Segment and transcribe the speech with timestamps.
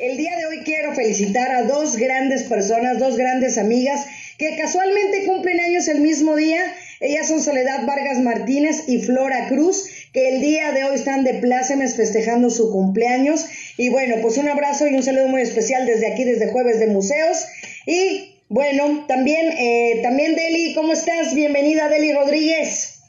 [0.00, 4.06] El día de hoy quiero felicitar a dos grandes personas, dos grandes amigas
[4.38, 6.74] que casualmente cumplen años el mismo día.
[7.00, 9.84] Ellas son Soledad Vargas Martínez y Flora Cruz,
[10.14, 13.44] que el día de hoy están de plácemes festejando su cumpleaños.
[13.76, 16.86] Y bueno, pues un abrazo y un saludo muy especial desde aquí, desde Jueves de
[16.86, 17.44] Museos.
[17.84, 21.34] Y bueno, también, eh, también Deli, ¿cómo estás?
[21.34, 22.99] Bienvenida, Deli Rodríguez.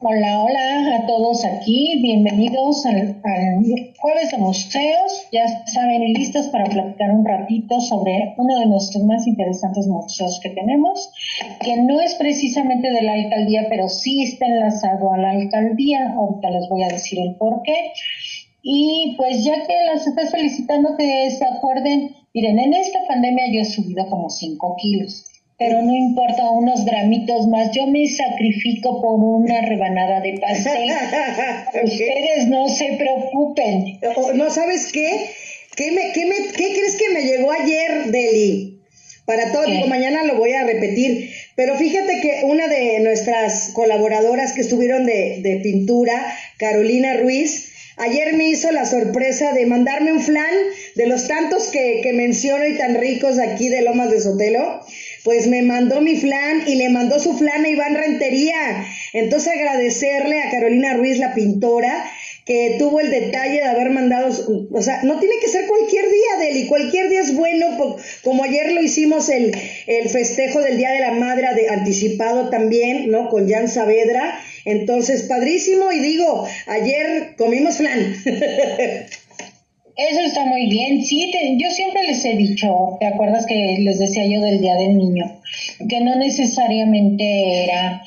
[0.00, 3.22] Hola, hola a todos aquí, bienvenidos al,
[3.96, 5.28] jueves de museos.
[5.30, 10.50] Ya saben, listos para platicar un ratito sobre uno de nuestros más interesantes museos que
[10.50, 11.10] tenemos,
[11.60, 16.12] que no es precisamente de la alcaldía, pero sí está enlazado a la alcaldía.
[16.12, 17.92] Ahorita les voy a decir el por qué.
[18.62, 23.60] Y pues ya que las estás felicitando, que se acuerden, miren, en esta pandemia yo
[23.60, 29.20] he subido como 5 kilos pero no importa unos gramitos más, yo me sacrifico por
[29.20, 30.90] una rebanada de pastel.
[31.84, 34.00] Ustedes no se preocupen.
[34.34, 35.30] ¿No sabes qué?
[35.76, 38.80] ¿Qué, me, qué, me, ¿Qué crees que me llegó ayer, Deli?
[39.26, 41.30] Para todo, mañana lo voy a repetir.
[41.56, 48.32] Pero fíjate que una de nuestras colaboradoras que estuvieron de, de pintura, Carolina Ruiz, Ayer
[48.34, 50.52] me hizo la sorpresa de mandarme un flan
[50.96, 54.80] de los tantos que, que menciono y tan ricos aquí de Lomas de Sotelo
[55.24, 58.86] pues me mandó mi flan y le mandó su flan a Iván Rentería.
[59.14, 62.04] Entonces agradecerle a Carolina Ruiz, la pintora,
[62.44, 64.28] que tuvo el detalle de haber mandado,
[64.70, 68.72] o sea, no tiene que ser cualquier día, Deli, cualquier día es bueno, como ayer
[68.72, 73.30] lo hicimos el, el festejo del Día de la Madre anticipado también, ¿no?
[73.30, 74.38] Con Jan Saavedra.
[74.66, 78.14] Entonces, padrísimo, y digo, ayer comimos flan.
[79.96, 81.04] Eso está muy bien.
[81.04, 84.96] Sí, yo siempre les he dicho, ¿te acuerdas que les decía yo del Día del
[84.96, 85.40] Niño?
[85.88, 88.02] Que no necesariamente era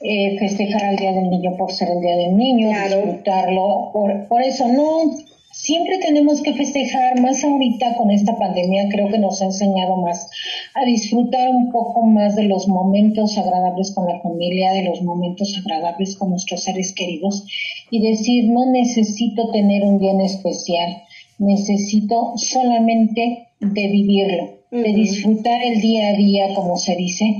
[0.00, 3.90] eh, festejar al Día del Niño por ser el Día del Niño, disfrutarlo.
[3.92, 5.16] Por, por eso no,
[5.52, 10.28] siempre tenemos que festejar, más ahorita con esta pandemia, creo que nos ha enseñado más
[10.74, 15.56] a disfrutar un poco más de los momentos agradables con la familia, de los momentos
[15.58, 17.44] agradables con nuestros seres queridos
[17.90, 21.02] y decir, no necesito tener un día en especial
[21.42, 27.36] necesito solamente de vivirlo, de disfrutar el día a día, como se dice,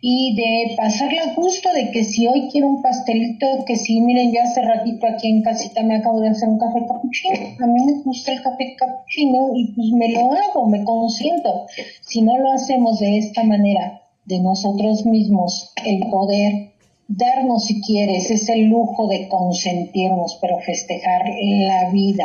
[0.00, 4.32] y de pasarle a gusto de que si hoy quiero un pastelito, que si miren,
[4.32, 7.86] ya hace ratito aquí en casita me acabo de hacer un café cappuccino, a mí
[7.86, 11.66] me gusta el café cappuccino y pues me lo hago, me consiento.
[12.02, 16.75] Si no lo hacemos de esta manera, de nosotros mismos, el poder
[17.08, 22.24] darnos si quieres ese lujo de consentirnos, pero festejar la vida,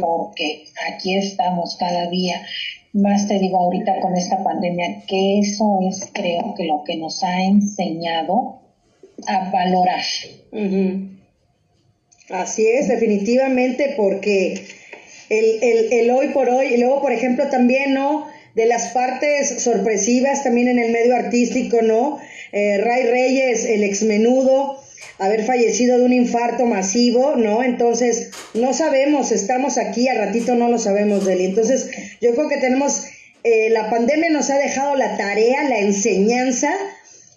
[0.00, 2.40] porque aquí estamos cada día.
[2.92, 7.22] Más te digo ahorita con esta pandemia, que eso es creo que lo que nos
[7.22, 8.60] ha enseñado
[9.26, 10.02] a valorar.
[12.30, 14.64] Así es, definitivamente, porque
[15.28, 18.26] el, el, el hoy por hoy, y luego por ejemplo también, ¿no?
[18.54, 22.18] De las partes sorpresivas también en el medio artístico, ¿no?
[22.52, 24.80] Eh, Ray Reyes, el exmenudo,
[25.18, 27.62] haber fallecido de un infarto masivo, ¿no?
[27.62, 31.40] Entonces, no sabemos, estamos aquí, al ratito no lo sabemos de él.
[31.42, 31.90] Entonces,
[32.20, 33.04] yo creo que tenemos,
[33.44, 36.72] eh, la pandemia nos ha dejado la tarea, la enseñanza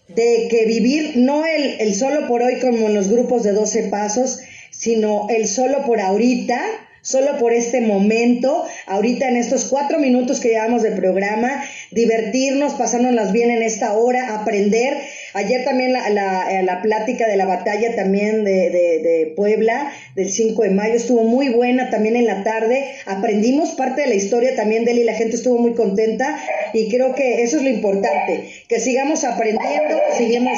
[0.08, 3.84] de que vivir no el, el solo por hoy como en los grupos de 12
[3.84, 4.40] pasos,
[4.72, 6.62] sino el solo por ahorita,
[7.04, 13.32] solo por este momento, ahorita en estos cuatro minutos que llevamos de programa, divertirnos, pasándonos
[13.34, 14.98] bien en esta hora, aprender.
[15.34, 20.32] Ayer también la, la, la plática de la batalla también de, de, de, Puebla del
[20.32, 22.86] 5 de mayo estuvo muy buena también en la tarde.
[23.06, 26.38] Aprendimos parte de la historia también de él y la gente estuvo muy contenta
[26.72, 30.58] y creo que eso es lo importante, que sigamos aprendiendo, sigamos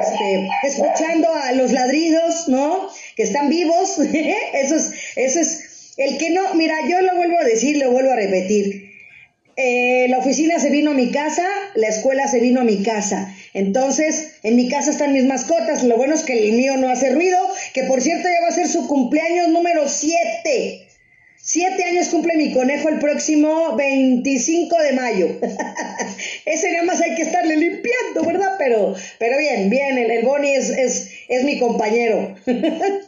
[0.00, 2.88] este, escuchando a los ladridos, ¿no?
[3.14, 3.98] Que están vivos.
[4.54, 5.65] eso es, eso es
[5.96, 8.86] el que no, mira, yo lo vuelvo a decir, lo vuelvo a repetir.
[9.56, 13.34] Eh, la oficina se vino a mi casa, la escuela se vino a mi casa.
[13.54, 15.82] Entonces, en mi casa están mis mascotas.
[15.82, 17.38] Lo bueno es que el mío no hace ruido,
[17.72, 20.82] que por cierto ya va a ser su cumpleaños número 7.
[21.38, 25.28] Siete años cumple mi conejo el próximo 25 de mayo.
[26.44, 28.56] Ese nada más hay que estarle limpiando, ¿verdad?
[28.58, 32.34] Pero, pero bien, bien, el, el Bonnie es, es, es mi compañero.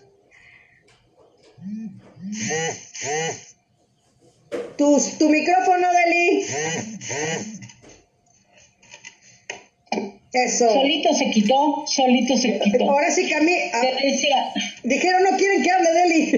[4.76, 6.44] Tu, tu micrófono, Deli.
[10.32, 10.70] Eso.
[10.72, 12.90] Solito se quitó, solito se quitó.
[12.90, 13.52] Ahora sí que a mí.
[14.84, 16.30] dijeron, no quieren que hable Deli.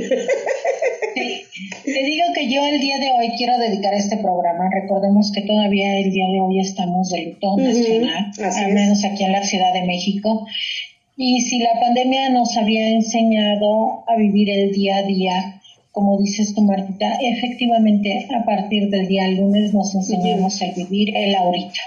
[1.84, 4.70] Te digo que yo el día de hoy quiero dedicar este programa.
[4.72, 9.32] Recordemos que todavía el día de hoy estamos de luto nacional, al menos aquí en
[9.32, 10.46] la Ciudad de México.
[11.16, 15.59] Y si la pandemia nos había enseñado a vivir el día a día
[15.92, 21.34] como dices tú, Martita, efectivamente a partir del día lunes nos enseñamos a vivir el
[21.34, 21.80] ahorita.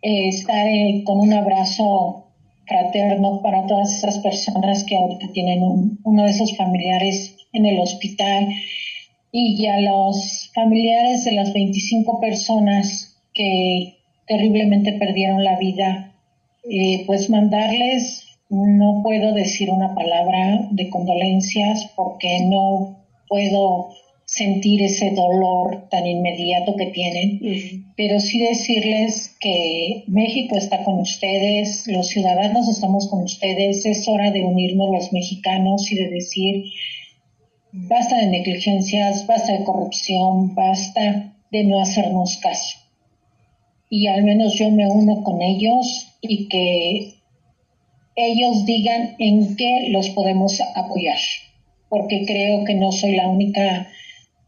[0.00, 2.26] Eh, estar eh, con un abrazo
[2.66, 8.48] fraterno para todas esas personas que ahorita tienen uno de esos familiares en el hospital
[9.32, 16.14] y a los familiares de las 25 personas que terriblemente perdieron la vida,
[16.70, 23.90] eh, pues mandarles, no puedo decir una palabra de condolencias porque no puedo
[24.24, 31.86] sentir ese dolor tan inmediato que tienen, pero sí decirles que México está con ustedes,
[31.86, 36.64] los ciudadanos estamos con ustedes, es hora de unirnos los mexicanos y de decir,
[37.72, 42.76] basta de negligencias, basta de corrupción, basta de no hacernos caso.
[43.88, 47.17] Y al menos yo me uno con ellos y que
[48.18, 51.18] ellos digan en qué los podemos apoyar,
[51.88, 53.88] porque creo que no soy la única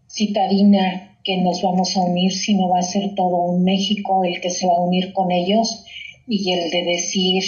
[0.08, 4.50] citadina que nos vamos a unir, sino va a ser todo un México el que
[4.50, 5.84] se va a unir con ellos
[6.26, 7.44] y el de decir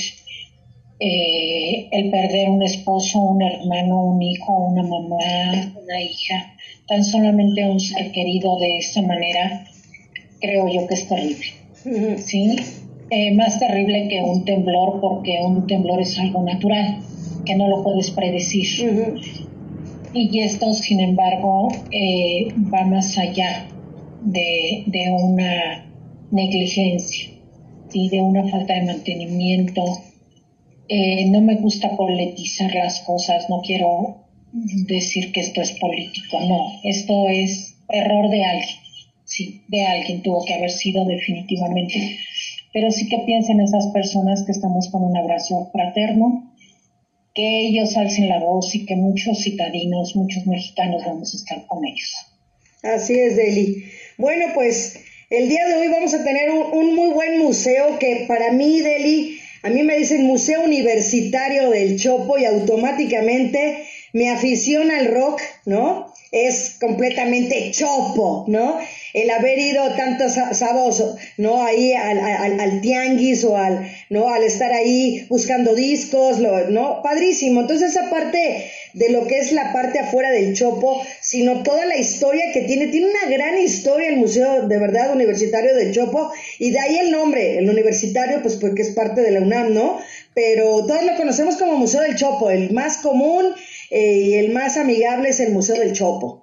[1.00, 6.54] eh, el perder un esposo, un hermano, un hijo, una mamá, una hija,
[6.86, 9.64] tan solamente un ser querido de esta manera,
[10.40, 11.46] creo yo que es terrible.
[12.18, 12.56] ¿Sí?
[13.14, 16.96] Eh, más terrible que un temblor porque un temblor es algo natural,
[17.44, 19.20] que no lo puedes predecir.
[20.14, 23.68] Y esto, sin embargo, eh, va más allá
[24.22, 25.84] de, una
[26.30, 27.32] negligencia,
[27.90, 28.08] ¿sí?
[28.08, 29.84] de una falta de mantenimiento.
[30.88, 34.24] Eh, no me gusta politizar las cosas, no quiero
[34.86, 38.76] decir que esto es político, no, esto es error de alguien,
[39.24, 42.16] sí, de alguien tuvo que haber sido definitivamente,
[42.72, 46.52] pero sí que piensen esas personas que estamos con un abrazo fraterno,
[47.34, 51.84] que ellos alcen la voz y que muchos citadinos, muchos mexicanos vamos a estar con
[51.84, 52.12] ellos.
[52.82, 53.84] Así es, Deli.
[54.18, 54.98] Bueno, pues
[55.30, 59.38] el día de hoy vamos a tener un, muy buen museo que para mí, Deli,
[59.62, 66.12] a mí me dicen Museo Universitario del Chopo y automáticamente me aficiona al rock, ¿no?
[66.32, 68.78] Es completamente chopo, ¿no?
[69.12, 71.62] El haber ido tantos sábados, ¿no?
[71.62, 74.28] Ahí al, al, tianguis o al, ¿no?
[74.30, 77.02] Al estar ahí buscando discos, ¿no?
[77.02, 77.60] Padrísimo.
[77.60, 81.96] Entonces esa parte de lo que es la parte afuera del Chopo, sino toda la
[81.96, 86.70] historia que tiene, tiene una gran historia el Museo de Verdad Universitario del Chopo y
[86.70, 89.98] de ahí el nombre, el universitario, pues porque es parte de la UNAM, ¿no?
[90.34, 93.46] Pero todos lo conocemos como Museo del Chopo, el más común
[93.90, 96.41] eh, y el más amigable es el Museo del Chopo.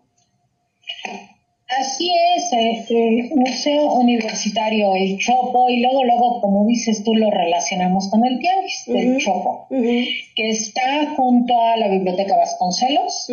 [1.70, 2.52] Así es,
[2.90, 8.40] el Museo Universitario El Chopo y luego, luego, como dices tú, lo relacionamos con el
[8.40, 13.28] Tianguis del Chopo, que está junto a la Biblioteca Vasconcelos,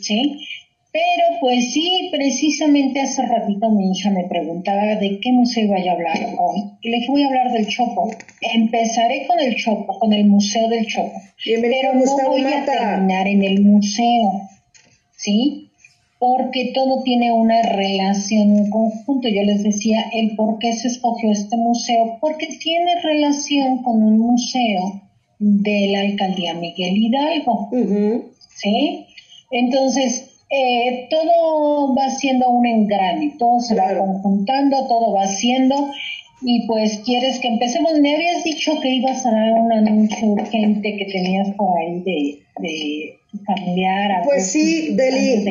[0.00, 0.40] ¿sí?
[0.90, 5.92] Pero pues sí, precisamente hace ratito mi hija me preguntaba de qué museo iba a
[5.92, 6.62] hablar hoy.
[6.80, 8.10] Y le dije, voy a hablar del Chopo.
[8.40, 11.20] Empezaré con el Chopo, con el Museo del Chopo.
[11.44, 14.48] pero no voy a terminar en el museo,
[15.16, 15.65] ¿sí?
[16.18, 19.28] Porque todo tiene una relación en conjunto.
[19.28, 24.18] Yo les decía el por qué se escogió este museo, porque tiene relación con un
[24.18, 25.02] museo
[25.38, 27.68] de la alcaldía Miguel Hidalgo.
[28.54, 29.06] ¿Sí?
[29.50, 35.90] Entonces, eh, todo va siendo un engrane, todo se va conjuntando, todo va siendo.
[36.42, 37.92] Y pues quieres que empecemos.
[38.00, 42.38] Me habías dicho que ibas a dar un anuncio urgente que tenías por ahí de,
[42.60, 44.22] de familiar.
[44.24, 45.44] Pues sí, Deli.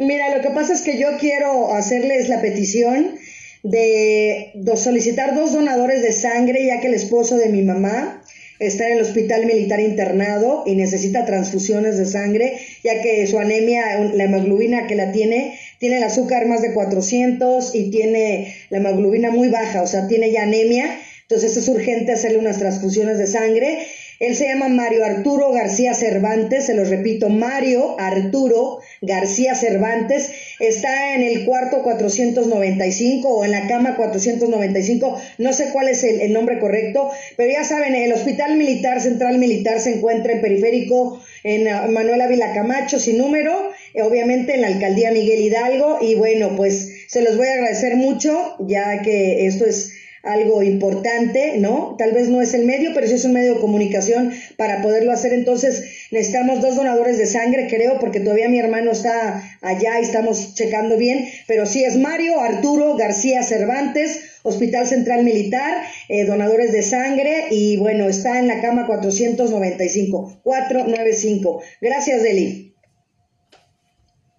[0.00, 3.16] Mira, lo que pasa es que yo quiero hacerles la petición
[3.62, 8.22] de solicitar dos donadores de sangre, ya que el esposo de mi mamá
[8.58, 13.98] está en el hospital militar internado y necesita transfusiones de sangre, ya que su anemia,
[14.14, 19.30] la hemoglobina que la tiene, tiene el azúcar más de 400 y tiene la hemoglobina
[19.30, 20.86] muy baja, o sea, tiene ya anemia.
[21.22, 23.86] Entonces es urgente hacerle unas transfusiones de sangre
[24.22, 31.16] él se llama Mario Arturo García Cervantes, se los repito, Mario Arturo García Cervantes, está
[31.16, 36.60] en el cuarto 495 o en la cama 495, no sé cuál es el, nombre
[36.60, 41.88] correcto, pero ya saben, el Hospital Militar Central Militar se encuentra en periférico en ah,
[41.88, 43.72] Manuel Ávila Camacho, sin número,
[44.04, 48.54] obviamente en la alcaldía Miguel Hidalgo, y bueno, pues se los voy a agradecer mucho,
[48.60, 51.96] ya que esto es algo importante, ¿no?
[51.98, 55.12] Tal vez no es el medio, pero sí es un medio de comunicación para poderlo
[55.12, 55.32] hacer.
[55.32, 60.54] Entonces, necesitamos dos donadores de sangre, creo, porque todavía mi hermano está allá y estamos
[60.54, 66.82] checando bien, pero sí es Mario Arturo García Cervantes, Hospital Central Militar, eh, donadores de
[66.82, 71.62] sangre, y bueno, está en la cama 495, 495.
[71.80, 72.71] Gracias, Deli.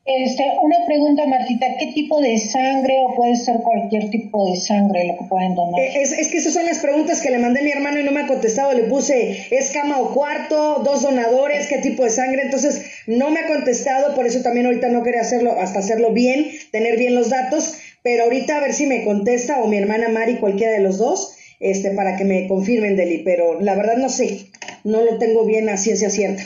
[0.05, 5.07] Este, una pregunta, Martita, ¿qué tipo de sangre o puede ser cualquier tipo de sangre
[5.07, 5.79] lo que pueden donar?
[5.79, 8.03] Eh, es, es, que esas son las preguntas que le mandé a mi hermano y
[8.03, 8.73] no me ha contestado.
[8.73, 10.81] Le puse, ¿es cama o cuarto?
[10.83, 11.67] ¿Dos donadores?
[11.67, 12.41] ¿Qué tipo de sangre?
[12.41, 16.47] Entonces, no me ha contestado, por eso también ahorita no quería hacerlo, hasta hacerlo bien,
[16.73, 20.35] tener bien los datos, pero ahorita a ver si me contesta o mi hermana Mari,
[20.35, 24.47] cualquiera de los dos, este, para que me confirmen, Deli, pero la verdad no sé,
[24.83, 26.43] no lo tengo bien a ciencia cierta.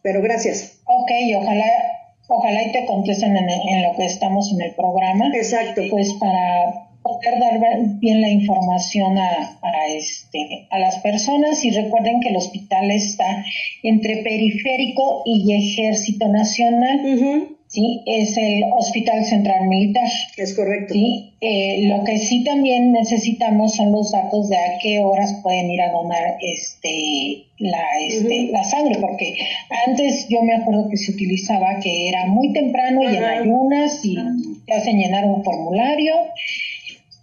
[0.00, 0.78] Pero gracias.
[0.86, 1.66] Ok, ojalá
[2.28, 5.30] Ojalá y te contesten en, lo que estamos en el programa.
[5.34, 5.82] Exacto.
[5.90, 7.58] Pues para poder dar
[7.98, 13.44] bien la información a, este, a las personas y recuerden que el hospital está
[13.82, 17.56] entre periférico y ejército nacional.
[17.72, 18.02] ¿Sí?
[18.06, 20.08] Es el Hospital Central Militar.
[20.36, 20.92] Es correcto.
[20.92, 21.32] ¿sí?
[21.40, 25.80] Eh, lo que sí también necesitamos son los datos de a qué horas pueden ir
[25.80, 29.38] a donar este, la, este, la sangre, porque
[29.86, 34.18] antes yo me acuerdo que se utilizaba que era muy temprano y en ayunas y
[34.66, 36.14] te hacen llenar un formulario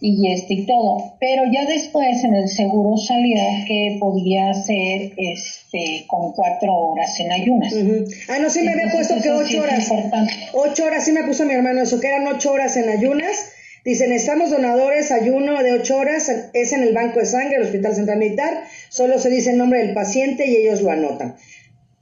[0.02, 1.16] y este y todo.
[1.20, 7.32] Pero ya después en el seguro salió que podía ser este con cuatro horas en
[7.32, 7.74] ayunas.
[8.30, 9.92] Ah, no, sí me había puesto que ocho horas.
[10.54, 13.52] Ocho horas, sí me puso mi hermano eso, que eran ocho horas en ayunas.
[13.86, 17.96] Dicen, estamos donadores, ayuno de ocho horas, es en el banco de sangre del Hospital
[17.96, 21.38] Central Militar, solo se dice el nombre del paciente y ellos lo anotan.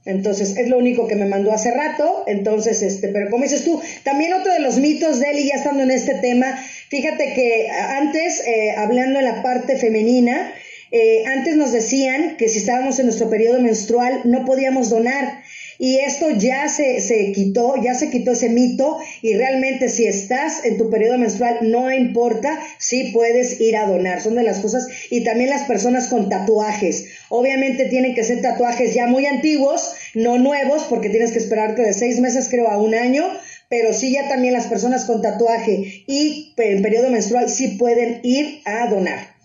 [0.04, 2.24] Entonces, es lo único que me mandó hace rato.
[2.26, 5.56] Entonces, este, pero como dices tú, también otro de los mitos de él, y ya
[5.56, 6.58] estando en este tema,
[6.90, 10.52] fíjate que antes, eh, hablando en la parte femenina,
[10.90, 15.42] eh, antes nos decían que si estábamos en nuestro periodo menstrual no podíamos donar.
[15.80, 20.64] Y esto ya se, se quitó, ya se quitó ese mito y realmente si estás
[20.64, 24.20] en tu periodo menstrual, no importa, sí puedes ir a donar.
[24.20, 24.88] Son de las cosas.
[25.08, 27.06] Y también las personas con tatuajes.
[27.28, 31.92] Obviamente tienen que ser tatuajes ya muy antiguos, no nuevos, porque tienes que esperarte de
[31.92, 33.24] seis meses, creo, a un año
[33.68, 38.60] pero sí ya también las personas con tatuaje y en periodo menstrual sí pueden ir
[38.64, 39.38] a donar.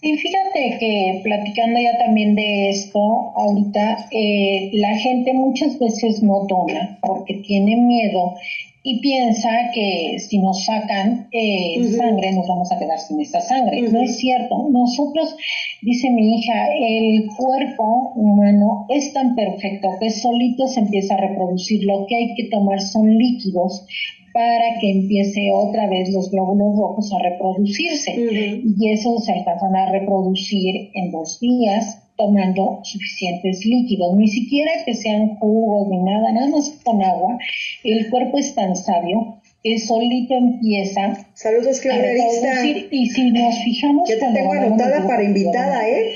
[0.00, 3.00] Sí, fíjate que platicando ya también de esto,
[3.34, 8.34] ahorita eh, la gente muchas veces no dona porque tiene miedo
[8.82, 13.82] y piensa que si nos sacan eh, sangre nos vamos a quedar sin esa sangre.
[13.82, 14.68] No es cierto.
[14.70, 15.36] Nosotros,
[15.82, 21.84] dice mi hija, el cuerpo humano es tan perfecto que solito se empieza a reproducir.
[21.84, 23.84] Lo que hay que tomar son líquidos
[24.32, 28.14] para que empiece otra vez los glóbulos rojos a reproducirse.
[28.16, 34.94] Y eso se alcanzan a reproducir en dos días tomando suficientes líquidos, ni siquiera que
[34.94, 37.38] sean jugos ni nada, nada más con agua.
[37.84, 44.08] El cuerpo es tan sabio que solito empieza Saludos, a reproducir y si nos fijamos...
[44.08, 46.12] Te tengo anotada para invitada, ¿eh?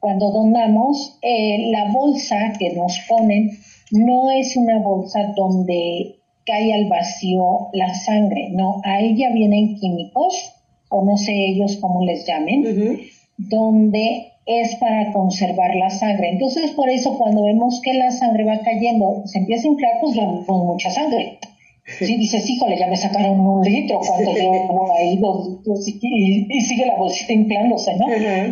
[0.00, 3.52] Cuando donamos, eh, la bolsa que nos ponen
[3.92, 10.52] no es una bolsa donde cae al vacío la sangre, no, a ella vienen químicos,
[10.90, 13.08] o no sé ellos cómo les llamen,
[13.38, 16.30] donde es para conservar la sangre.
[16.30, 20.16] Entonces, por eso cuando vemos que la sangre va cayendo, se empieza a inflar, pues
[20.16, 21.38] vemos mucha sangre.
[21.86, 26.60] Si dices, híjole, ya me sacaron un litro cuando llevo ahí dos litros y, y,
[26.62, 28.06] sigue la bolsita inflándose, ¿no?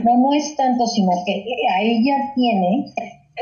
[0.05, 1.45] No, no es tanto, sino que
[1.75, 2.93] a ella tiene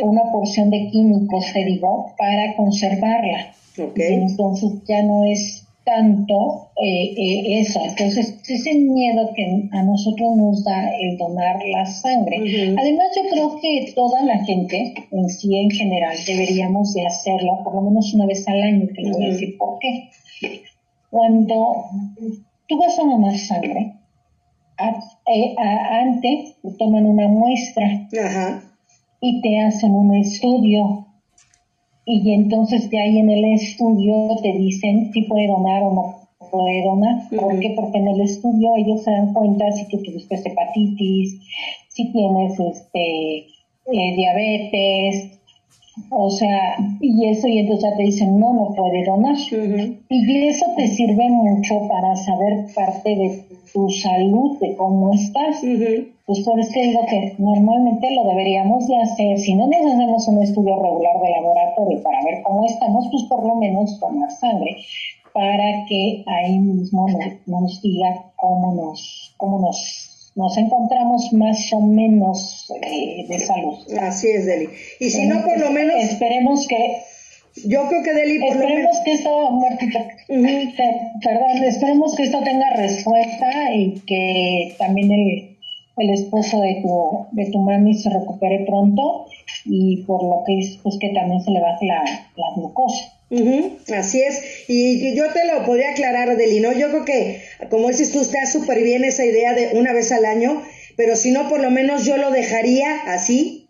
[0.03, 3.53] una porción de químicos, te digo, para conservarla.
[3.77, 7.81] Entonces ya no es tanto eh, eh, eso.
[7.85, 12.37] Entonces, ese miedo que a nosotros nos da el donar la sangre.
[12.79, 17.75] Además, yo creo que toda la gente, en sí en general, deberíamos de hacerlo por
[17.75, 18.87] lo menos una vez al año.
[18.95, 20.11] Te voy a decir por qué.
[21.11, 21.85] Cuando
[22.69, 23.95] tú vas a donar sangre,
[25.27, 28.09] eh, antes te toman una muestra
[29.21, 31.10] y te hacen un estudio
[32.05, 36.83] y entonces de ahí en el estudio te dicen si puede donar o no puede
[36.83, 37.29] donar.
[37.31, 37.75] ¿Por qué?
[37.77, 41.41] Porque en el estudio ellos se dan cuenta si tú tuviste hepatitis,
[41.89, 43.47] si tienes este
[43.93, 45.41] eh, diabetes,
[46.11, 49.37] o sea, y eso, y entonces ya te dicen, no, no puede donar.
[50.09, 55.63] Y eso te sirve mucho para saber parte de tu salud, de cómo estás.
[56.31, 59.37] Pues por eso digo que normalmente lo deberíamos de hacer.
[59.37, 63.45] Si no nos hacemos un estudio regular de laboratorio para ver cómo estamos, pues por
[63.45, 64.77] lo menos tomar sangre
[65.35, 67.09] para que ahí mismo
[67.47, 73.79] nos, diga cómo nos, cómo nos, nos encontramos más o menos eh, de salud.
[74.01, 74.69] Así es, Deli.
[75.01, 75.97] Y si no, por lo menos...
[75.97, 76.99] Esperemos que
[77.65, 83.75] yo creo que Deli, por esperemos que esto, Martita, perdón, esperemos que esto tenga respuesta
[83.75, 85.50] y que también el
[86.01, 89.27] el esposo de tu, de tu mami se recupere pronto
[89.65, 92.03] y por lo que es, pues que también se le baje la,
[92.37, 93.13] la glucosa.
[93.95, 96.73] así es, y yo te lo podría aclarar, Deli, ¿no?
[96.73, 100.25] Yo creo que, como dices tú, está súper bien esa idea de una vez al
[100.25, 100.63] año,
[100.97, 103.69] pero si no, por lo menos yo lo dejaría así,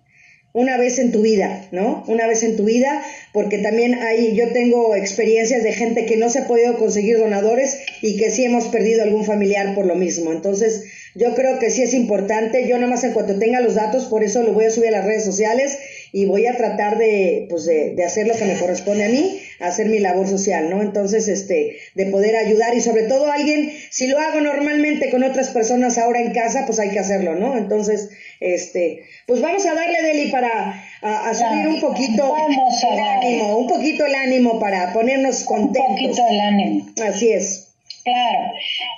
[0.53, 2.03] una vez en tu vida, ¿no?
[2.09, 6.29] Una vez en tu vida, porque también ahí yo tengo experiencias de gente que no
[6.29, 10.33] se ha podido conseguir donadores y que sí hemos perdido algún familiar por lo mismo.
[10.33, 12.69] Entonces, yo creo que sí es importante.
[12.69, 14.99] Yo nada más en cuanto tenga los datos, por eso lo voy a subir a
[14.99, 15.79] las redes sociales
[16.13, 19.41] y voy a tratar de, pues de, de, hacer lo que me corresponde a mí,
[19.61, 20.83] hacer mi labor social, ¿no?
[20.83, 25.51] Entonces, este, de poder ayudar y sobre todo alguien, si lo hago normalmente con otras
[25.51, 27.57] personas ahora en casa, pues hay que hacerlo, ¿no?
[27.57, 33.67] Entonces, este, pues vamos a darle, Deli, para a, subir un poquito el ánimo, un
[33.69, 35.91] poquito el ánimo para ponernos contentos.
[35.91, 36.87] Un poquito el ánimo.
[37.03, 37.70] Así es.
[38.05, 38.53] Claro.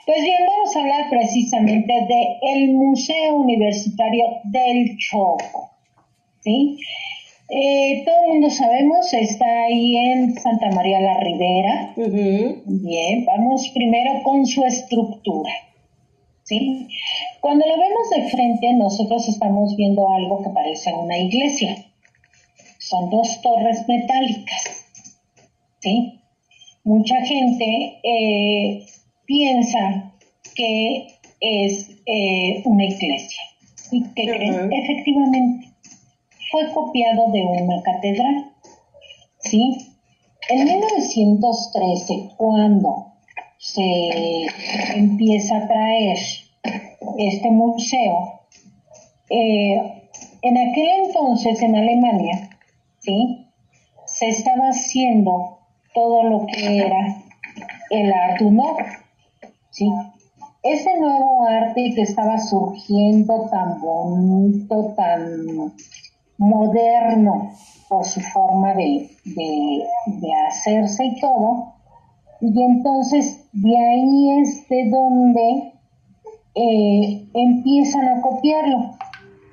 [0.07, 5.71] Pues bien, vamos a hablar precisamente de el Museo Universitario del Choco.
[6.41, 6.79] ¿sí?
[7.49, 11.93] Eh, todo el mundo sabemos, está ahí en Santa María la Ribera.
[11.97, 15.53] Bien, vamos primero con su estructura.
[16.45, 16.89] ¿sí?
[17.41, 21.77] Cuando lo vemos de frente, nosotros estamos viendo algo que parece una iglesia.
[22.79, 24.87] Son dos torres metálicas.
[25.81, 26.22] ¿sí?
[26.85, 28.87] Mucha gente eh,
[29.25, 30.13] piensa
[30.55, 31.07] que
[31.41, 33.41] es eh, una iglesia.
[33.91, 34.73] ¿Y que creen?
[34.73, 35.69] Efectivamente,
[36.51, 38.53] fue copiado de una catedral.
[39.39, 39.89] ¿Sí?
[40.49, 43.13] En 1913, cuando
[43.59, 44.47] se
[44.95, 46.19] empieza a traer
[47.19, 48.41] este museo,
[49.31, 50.03] eh,
[50.43, 52.51] en aquel entonces en Alemania,
[52.99, 53.47] ¿sí?
[54.05, 55.62] Se estaba haciendo
[55.95, 57.23] todo lo que era
[57.91, 58.45] el arte
[59.71, 59.91] ¿sí?
[60.63, 65.73] Ese nuevo arte que estaba surgiendo tan bonito, tan
[66.39, 67.51] moderno
[67.89, 69.11] por su forma de,
[70.49, 71.75] hacerse y todo.
[72.41, 75.73] Y entonces de ahí es de donde
[76.55, 78.97] eh, empiezan a copiarlo.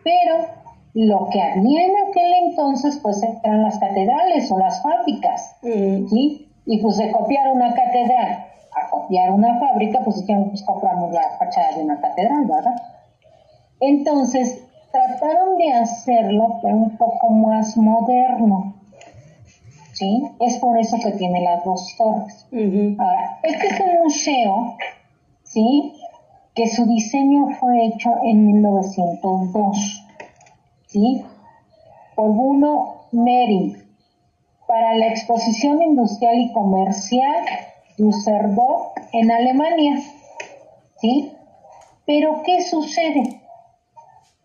[0.04, 0.59] Pero
[0.94, 5.56] lo que había en aquel entonces pues eran las catedrales o las fábricas.
[5.62, 6.08] Mm.
[6.08, 6.52] ¿sí?
[6.66, 11.30] Y pues de copiar una catedral a copiar una fábrica, pues dijeron, pues compramos la
[11.38, 12.76] fachada de una catedral, ¿verdad?
[13.80, 18.76] Entonces, trataron de hacerlo pero un poco más moderno.
[19.94, 20.30] ¿Sí?
[20.40, 22.48] Es por eso que tiene las dos torres.
[23.00, 24.78] Ahora, este es un museo,
[25.44, 25.94] ¿sí?
[26.56, 30.06] Que su diseño fue hecho en 1902,
[30.90, 31.24] ¿sí?
[32.16, 33.78] Por Bruno Mering,
[34.68, 37.46] para la exposición industrial y comercial
[37.98, 40.00] Düsseldorf en Alemania,
[40.98, 41.32] ¿sí?
[42.06, 43.42] Pero, ¿qué sucede?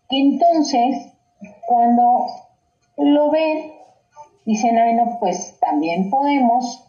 [0.09, 1.11] entonces,
[1.67, 2.27] cuando
[2.97, 3.71] lo ven,
[4.45, 6.83] dicen, bueno, pues también podemos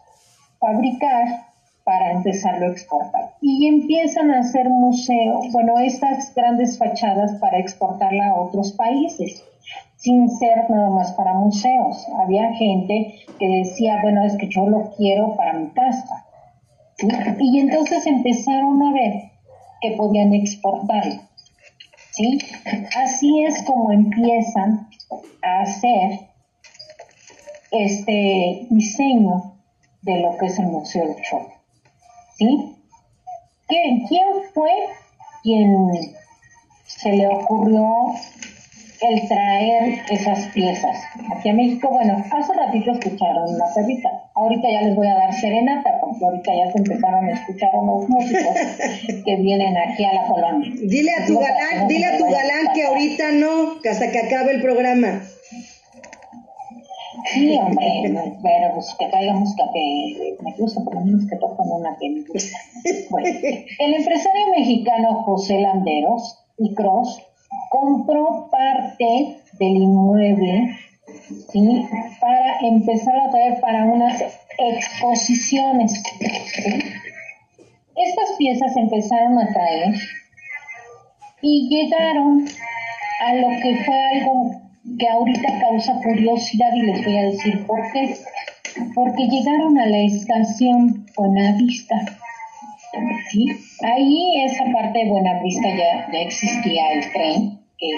[0.61, 1.46] fabricar
[1.87, 3.37] para empezarlo a exportar.
[3.41, 9.45] Y empiezan a hacer museos, bueno, estas grandes fachadas para exportarla a otros países,
[9.97, 12.05] sin ser nada más para museos.
[12.21, 16.27] Había gente que decía, bueno, es que yo lo quiero para mi casa.
[17.39, 19.13] Y entonces empezaron a ver
[19.81, 21.21] que podían exportarlo.
[22.11, 22.39] ¿sí?
[22.97, 24.89] Así es como empiezan
[25.41, 26.19] a hacer
[27.71, 29.53] este diseño
[30.03, 31.53] de lo que es el Museo del Chopo,
[32.37, 32.77] ¿sí?
[33.69, 34.07] ¿Quién
[34.55, 34.71] fue
[35.43, 35.91] quien
[36.87, 37.85] se le ocurrió
[39.01, 40.97] el traer esas piezas?
[41.35, 45.35] Aquí a México, bueno, hace ratito escucharon una perrita, ahorita ya les voy a dar
[45.35, 48.55] serenata, porque ahorita ya se empezaron a escuchar unos músicos
[49.25, 50.71] que vienen aquí a la colonia.
[50.83, 54.53] Dile a tu galán, dile a tu galán que ahorita no, que hasta que acabe
[54.53, 55.23] el programa.
[57.33, 57.87] Sí, hombre,
[58.43, 62.11] pero pues que caiga música que me gusta, por lo menos que toquen una que
[62.11, 62.59] me gusta.
[63.11, 63.29] Bueno,
[63.79, 67.21] el empresario mexicano José Landeros y Cross
[67.71, 70.77] compró parte del inmueble
[71.51, 71.87] ¿sí?
[72.21, 74.23] para empezar a traer para unas
[74.59, 76.03] exposiciones.
[77.97, 79.95] Estas piezas empezaron a traer
[81.43, 82.47] y llegaron
[83.21, 84.66] a lo que fue algo
[84.99, 88.17] que ahorita causa curiosidad y les voy a decir por qué.
[88.95, 91.97] Porque llegaron a la estación Buenavista.
[93.31, 93.47] ¿sí?
[93.83, 97.89] Ahí esa parte de Buenavista ya, ya existía el tren que,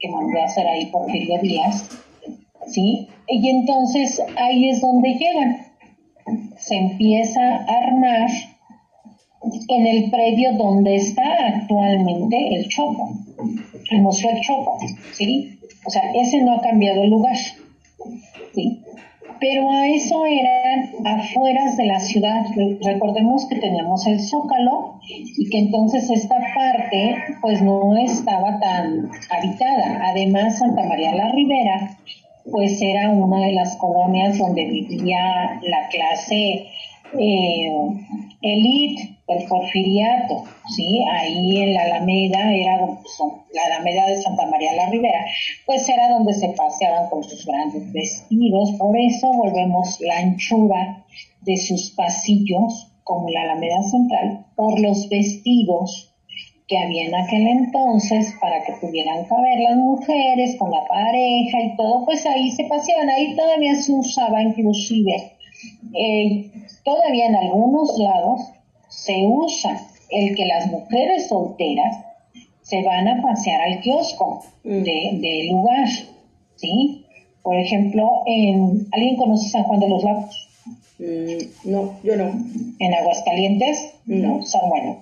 [0.00, 1.88] que, mandó a hacer ahí Porfirio Díaz
[2.68, 3.08] ¿sí?
[3.28, 5.66] Y entonces ahí es donde llegan.
[6.58, 8.28] Se empieza a armar
[9.68, 11.22] en el predio donde está
[11.54, 13.10] actualmente el Chopo,
[13.90, 14.78] el Museo Chopo,
[15.12, 15.55] ¿sí?
[15.86, 17.36] O sea, ese no ha cambiado el lugar,
[18.54, 18.82] ¿sí?
[19.38, 22.46] Pero a eso eran afueras de la ciudad.
[22.82, 30.00] Recordemos que teníamos el Zócalo y que entonces esta parte pues no estaba tan habitada.
[30.04, 31.98] Además, Santa María la Ribera
[32.50, 36.68] pues era una de las colonias donde vivía la clase
[37.18, 37.72] eh,
[38.42, 40.44] elite del porfiriato,
[40.74, 41.02] ¿sí?
[41.10, 45.26] Ahí en la Alameda, era la Alameda de Santa María la Ribera,
[45.64, 51.04] pues era donde se paseaban con sus grandes vestidos, por eso volvemos la anchura
[51.42, 56.12] de sus pasillos, como la Alameda Central, por los vestidos
[56.66, 61.76] que había en aquel entonces para que pudieran caber las mujeres con la pareja y
[61.76, 65.35] todo, pues ahí se paseaban, ahí todavía se usaba inclusive,
[65.98, 66.50] eh,
[66.84, 68.40] todavía en algunos lados
[68.88, 69.80] se usa
[70.10, 71.96] el que las mujeres solteras
[72.62, 74.82] se van a pasear al kiosco mm.
[74.82, 75.88] del lugar,
[76.56, 77.04] ¿sí?
[77.42, 80.48] Por ejemplo, en, ¿alguien conoce San Juan de los Lagos?
[80.98, 82.32] Mm, no, yo no.
[82.78, 83.94] ¿En Aguascalientes?
[84.06, 84.42] No.
[84.42, 84.98] San Juan.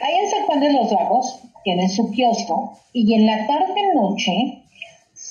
[0.00, 4.63] Ahí en San Juan de los Lagos tienen su kiosco y en la tarde-noche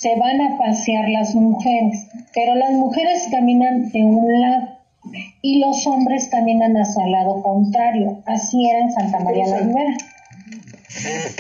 [0.04, 4.68] se van a pasear las mujeres, pero las mujeres caminan de un lado
[5.42, 8.22] y los hombres caminan hacia el lado contrario.
[8.26, 9.96] Así era en Santa María la Ribera.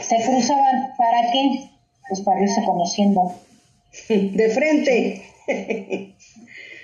[0.01, 1.71] Se cruzaban, ¿para qué?
[2.07, 3.35] Pues para irse conociendo.
[4.07, 6.12] De frente.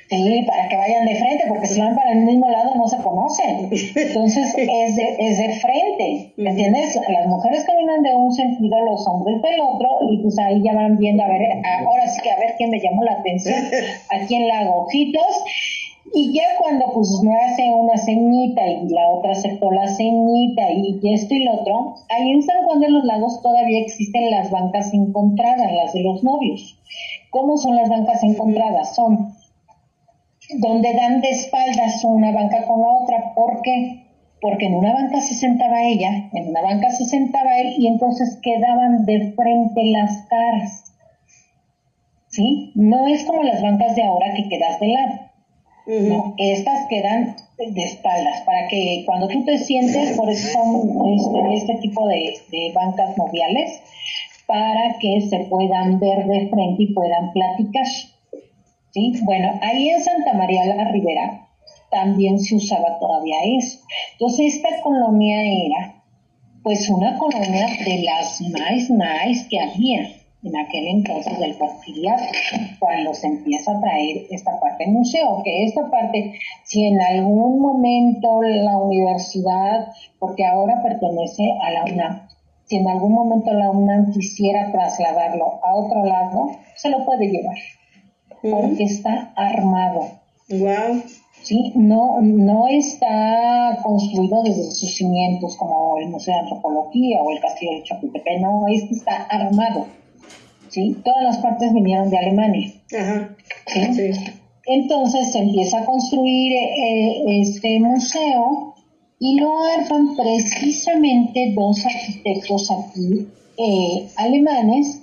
[0.10, 2.98] Sí, para que vayan de frente, porque si van para el mismo lado no se
[2.98, 3.70] conocen.
[3.96, 7.00] Entonces es de, es de frente, ¿me entiendes?
[7.10, 10.98] Las mujeres caminan de un sentido, los hombres del otro, y pues ahí ya van
[10.98, 11.42] viendo, a ver,
[11.86, 13.56] ahora sí que a ver quién me llamó la atención,
[14.10, 15.44] a quién le hago ojitos.
[16.12, 21.00] Y ya cuando pues me hace una ceñita y la otra aceptó la ceñita y
[21.14, 24.92] esto y lo otro, ahí en San Juan de los Lagos todavía existen las bancas
[24.92, 26.80] encontradas, las de los novios.
[27.30, 28.96] ¿Cómo son las bancas encontradas?
[28.96, 29.38] Son
[30.58, 33.34] donde dan de espaldas una banca con la otra.
[33.36, 34.06] ¿Por qué?
[34.42, 38.40] Porque en una banca se sentaba ella, en una banca se sentaba él y entonces
[38.42, 40.94] quedaban de frente las caras.
[42.28, 42.72] ¿Sí?
[42.76, 45.30] No es como las bancas de ahora que quedas de lado.
[45.88, 51.56] No, estas quedan de espaldas para que cuando tú te sientes, por eso son este,
[51.56, 53.82] este tipo de, de bancas moviales,
[54.46, 57.86] para que se puedan ver de frente y puedan platicar.
[59.24, 61.48] Bueno, ahí en Santa María la Ribera
[61.92, 63.80] también se usaba todavía eso.
[64.14, 66.04] Entonces esta colonia era
[66.64, 70.10] pues una colonia de las más nice que había
[70.44, 72.24] en aquel entonces del porfiriato,
[72.80, 76.34] cuando se empieza a traer esta parte del museo, que esta parte,
[76.64, 82.28] si en algún momento la universidad, porque ahora pertenece a la UNAM,
[82.66, 87.58] si en algún momento la UNAM quisiera trasladarlo a otro lado, se lo puede llevar
[88.42, 90.20] porque está armado.
[90.50, 91.04] Wow.
[91.44, 91.72] ¿sí?
[91.76, 97.78] No, no está construido desde sus cimientos como el Museo de Antropología o el Castillo
[97.78, 99.88] de Chapultepec, no, este está armado.
[100.70, 100.96] ¿sí?
[101.04, 102.74] Todas las partes vinieron de Alemania.
[102.98, 103.36] Ajá.
[103.68, 104.12] ¿sí?
[104.66, 108.76] Entonces se empieza a construir eh, este museo
[109.20, 114.99] y lo arman precisamente dos arquitectos aquí eh, alemanes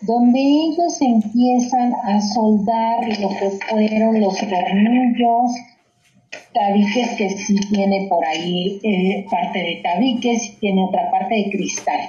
[0.00, 5.50] donde ellos empiezan a soldar lo que fueron los tornillos,
[6.52, 12.00] tabiques que sí tiene por ahí eh, parte de tabiques, tiene otra parte de cristal.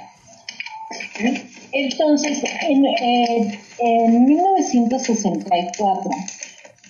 [1.72, 6.10] Entonces, en, eh, en 1964,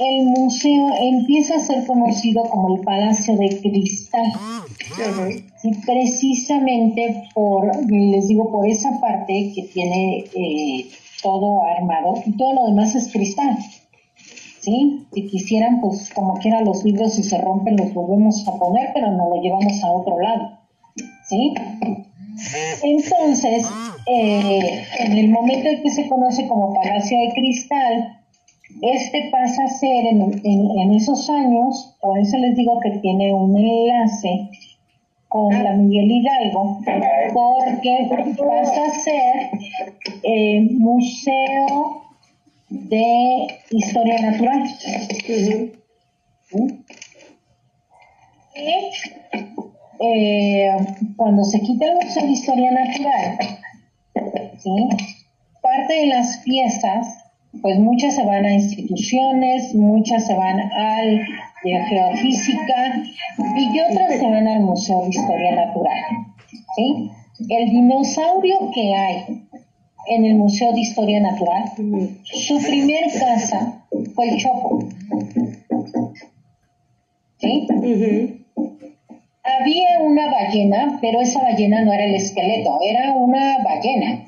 [0.00, 4.32] el museo empieza a ser conocido como el Palacio de Cristal.
[5.84, 10.88] precisamente por, les digo, por esa parte que tiene eh,
[11.22, 13.58] todo armado y todo lo demás es cristal.
[14.60, 15.06] ¿Sí?
[15.12, 19.10] Si quisieran, pues como quiera los libros si se rompen los volvemos a poner, pero
[19.10, 20.58] no lo llevamos a otro lado.
[21.28, 21.54] ¿Sí?
[22.82, 23.66] Entonces,
[24.06, 28.19] eh, en el momento en que se conoce como Palacio de Cristal,
[28.82, 34.48] este pasa a ser en, esos años, por eso les digo que tiene un enlace
[35.28, 36.80] con la Miguel Hidalgo,
[37.32, 39.50] porque pasa a ser
[40.22, 42.02] eh, Museo
[42.70, 44.62] de Historia Natural.
[50.02, 50.70] Eh,
[51.16, 53.38] cuando se quita el Museo de Historia Natural,
[55.60, 57.19] parte de las piezas
[57.62, 61.20] pues muchas se van a instituciones, muchas se van al
[61.64, 63.02] de Geofísica
[63.56, 66.04] y otras se van al Museo de Historia Natural.
[66.76, 67.10] ¿sí?
[67.48, 69.46] El dinosaurio que hay
[70.06, 71.64] en el Museo de Historia Natural,
[72.24, 73.84] su primer casa
[74.14, 74.88] fue el Chopo.
[77.38, 77.66] ¿Sí?
[79.42, 84.26] Había una ballena, pero esa ballena no era el esqueleto, era una ballena.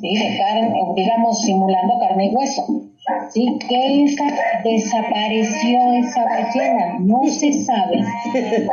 [0.00, 0.16] ¿Sí?
[0.16, 2.88] De carne, digamos, simulando carne y hueso.
[3.30, 3.58] ¿sí?
[3.68, 4.24] que esa,
[4.64, 8.04] desapareció esa ballena, no se sabe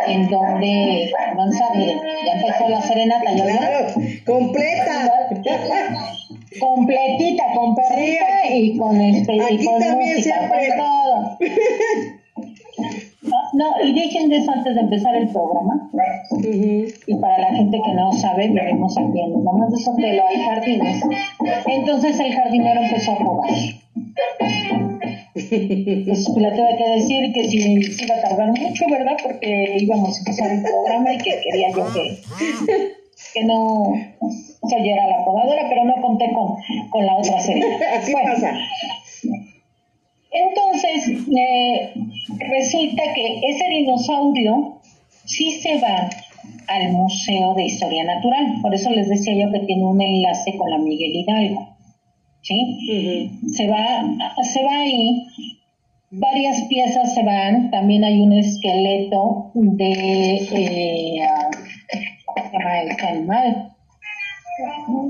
[0.07, 3.87] en dónde, no sabe, ya empezó la serenata, ¿ya claro,
[4.25, 5.11] completa.
[6.57, 11.37] Completita, con perrita y con este, y con música, con todo.
[13.55, 15.89] No, y dejen de eso antes de empezar el programa.
[17.07, 21.01] Y para la gente que no sabe, veremos aquí en Mamás de Sotelo hay jardines.
[21.65, 23.49] Entonces el jardinero empezó a robar.
[25.33, 29.15] Pues la tuve que decir que si se iba a tardar mucho, ¿verdad?
[29.23, 32.21] Porque íbamos a empezar el programa y que quería yo que,
[33.33, 33.93] que no
[34.67, 36.57] se oyera la podadora, pero no conté con,
[36.89, 37.63] con la otra serie.
[37.97, 38.53] Así pasa.
[40.35, 41.93] Entonces, eh,
[42.39, 44.81] resulta que ese dinosaurio
[45.25, 46.09] sí se va
[46.67, 48.59] al Museo de Historia Natural.
[48.61, 51.69] Por eso les decía yo que tiene un enlace con la Miguel Hidalgo.
[52.41, 53.31] ¿Sí?
[53.47, 54.03] Se va,
[54.43, 55.25] se va ahí,
[56.11, 61.27] varias piezas se van, también hay un esqueleto de eh,
[62.25, 63.71] ¿cómo se llama este animal?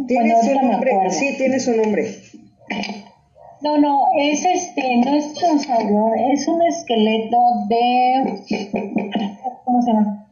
[0.08, 2.06] Tiene su nombre, sí, tiene su nombre.
[3.66, 8.44] No, no, es este, no es dinosaurio, es un esqueleto de,
[9.64, 10.28] ¿cómo se llama?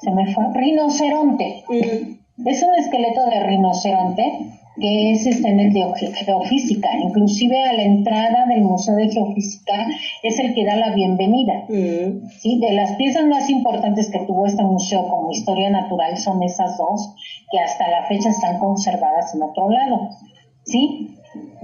[0.00, 1.62] Se me fue, rinoceronte.
[1.68, 2.48] Mm.
[2.48, 5.84] Es un esqueleto de rinoceronte que es este en el de
[6.24, 6.88] geofísica.
[7.04, 9.86] Inclusive a la entrada del Museo de Geofísica
[10.24, 11.66] es el que da la bienvenida.
[11.68, 12.28] Mm.
[12.40, 12.58] ¿sí?
[12.58, 17.14] De las piezas más importantes que tuvo este museo como historia natural son esas dos
[17.52, 20.10] que hasta la fecha están conservadas en otro lado.
[20.64, 21.14] ¿sí?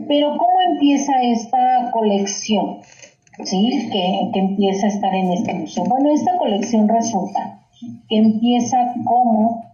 [0.08, 2.78] Pero ¿cómo empieza esta colección?
[3.44, 3.88] ¿Sí?
[3.92, 5.84] Que, empieza a estar en este museo.
[5.84, 7.60] Bueno, esta colección resulta
[8.08, 9.64] que empieza como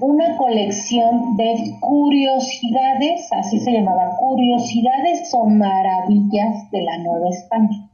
[0.00, 7.90] una colección de curiosidades, así se llamaba, curiosidades o maravillas de la Nueva España.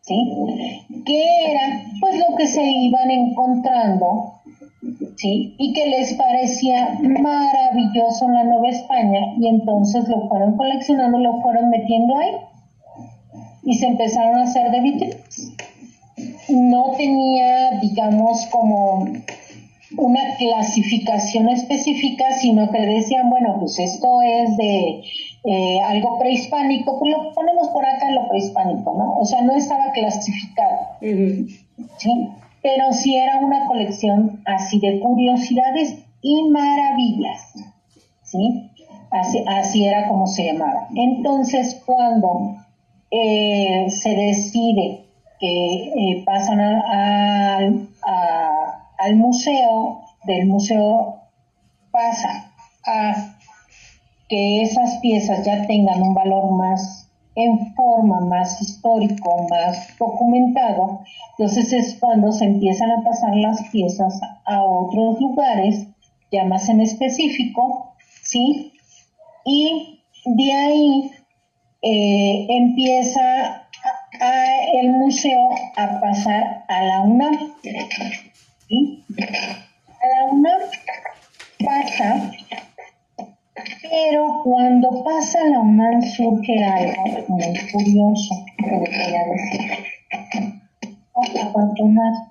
[0.00, 0.34] ¿Sí?
[1.04, 4.41] Que era pues lo que se iban encontrando
[5.16, 5.54] ¿sí?
[5.58, 11.40] Y que les parecía maravilloso en la Nueva España y entonces lo fueron coleccionando, lo
[11.40, 12.32] fueron metiendo ahí
[13.64, 15.52] y se empezaron a hacer de vitrinas.
[16.48, 19.06] No tenía, digamos, como
[19.96, 25.02] una clasificación específica, sino que decían, bueno, pues esto es de
[25.44, 29.18] eh, algo prehispánico, pues lo ponemos por acá en lo prehispánico, ¿no?
[29.18, 30.78] O sea, no estaba clasificado.
[31.00, 32.28] ¿sí?
[32.62, 37.54] Pero sí era una colección así de curiosidades y maravillas,
[38.22, 38.70] ¿sí?
[39.10, 40.88] Así, era como se llamaba.
[40.94, 42.56] Entonces, cuando
[43.10, 45.04] eh, se decide
[45.38, 46.60] que eh, pasan
[48.98, 51.16] al museo, del museo
[51.90, 52.52] pasa
[52.86, 53.36] a
[54.28, 61.00] que esas piezas ya tengan un valor más en forma más histórico, más documentado,
[61.38, 65.86] entonces es cuando se empiezan a pasar las piezas a otros lugares,
[66.30, 68.72] ya más en específico, ¿sí?
[69.44, 71.10] Y de ahí
[71.82, 73.62] eh, empieza
[74.74, 77.54] el museo a pasar a la UNAM.
[78.68, 79.04] ¿sí?
[79.18, 80.60] A la UNAM
[81.64, 82.30] pasa
[83.92, 89.60] pero cuando pasa la UNAM surge algo muy curioso que les voy a decir.
[91.42, 92.30] Abandonado.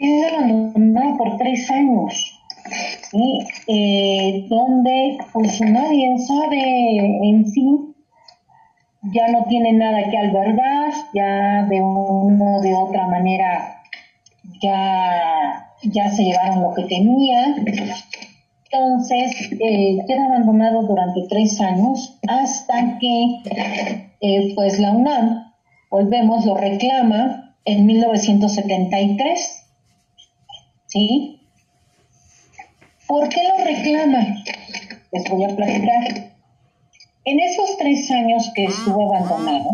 [0.00, 2.40] Es abandonado por tres años.
[3.12, 3.38] ¿sí?
[3.68, 7.94] Eh, donde pues nadie sabe en sí,
[9.14, 13.80] ya no tiene nada que albergar, ya de una o de otra manera
[14.60, 17.54] ya, ya se llevaron lo que tenía
[18.76, 23.42] entonces, eh, queda abandonado durante tres años hasta que,
[24.20, 25.52] eh, pues, la UNAM,
[25.90, 29.64] volvemos, lo reclama en 1973.
[30.86, 31.40] ¿Sí?
[33.06, 34.44] ¿Por qué lo reclama?
[35.12, 36.32] Les voy a platicar.
[37.24, 39.70] En esos tres años que estuvo abandonado,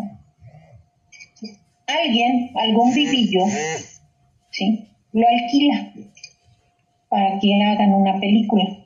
[1.86, 3.44] alguien, algún vivillo,
[4.50, 4.88] ¿sí?
[5.12, 5.92] Lo alquila
[7.10, 8.81] para que hagan una película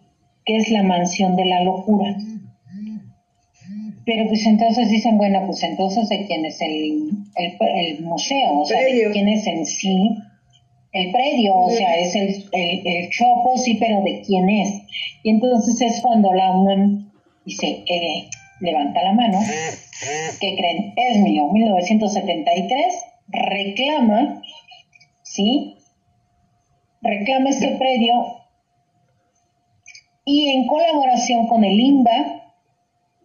[0.47, 2.17] que es la mansión de la locura.
[4.07, 8.81] Pero pues entonces dicen, bueno, pues entonces de quién es el, el, museo, o sea,
[8.81, 10.17] de quién es en sí
[10.93, 14.83] el predio, o sea, es el, el, chopo, sí, pero de quién es.
[15.25, 17.11] Y entonces es cuando la UNAM
[17.45, 18.29] dice, eh,
[18.61, 19.41] levanta la mano,
[20.41, 20.95] ¿qué creen?
[20.97, 22.95] Es mío, 1973,
[23.29, 24.41] reclama,
[25.23, 25.75] ¿sí?
[27.03, 28.46] Reclama este predio
[30.27, 32.43] y en colaboración con el INBA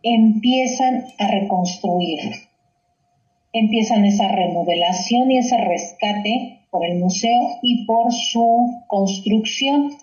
[0.04, 2.20] empiezan a reconstruir,
[3.52, 9.98] empiezan esa remodelación y ese rescate por el museo y por su construcción.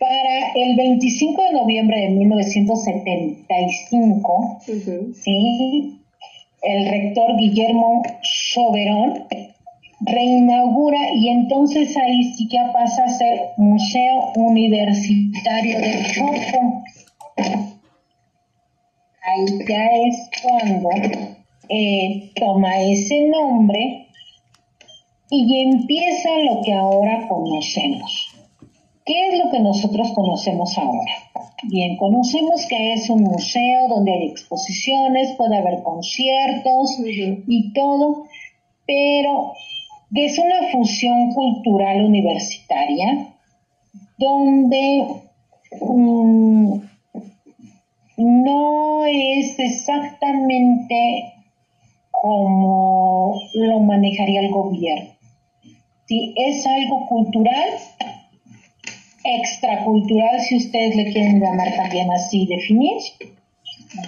[0.00, 4.60] Para el 25 de noviembre de 1975,
[5.14, 6.00] ¿sí?
[6.62, 9.26] el rector Guillermo Soberón
[10.04, 16.82] reinaugura y entonces ahí sí que pasa a ser Museo Universitario de Chopo.
[19.22, 20.90] Ahí ya es cuando
[21.68, 24.08] eh, toma ese nombre
[25.30, 28.28] y empieza lo que ahora conocemos.
[29.06, 31.12] ¿Qué es lo que nosotros conocemos ahora?
[31.64, 38.24] Bien, conocemos que es un museo donde hay exposiciones, puede haber conciertos y todo,
[38.86, 39.54] pero
[40.14, 43.34] es una fusión cultural universitaria
[44.16, 45.06] donde
[45.80, 46.78] mm,
[48.16, 51.32] no es exactamente
[52.10, 55.10] como lo manejaría el gobierno.
[56.08, 57.70] Es algo cultural,
[59.24, 62.98] extracultural, si ustedes le quieren llamar también así, definir,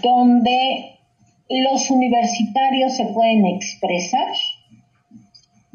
[0.02, 0.96] donde
[1.48, 4.28] los universitarios se pueden expresar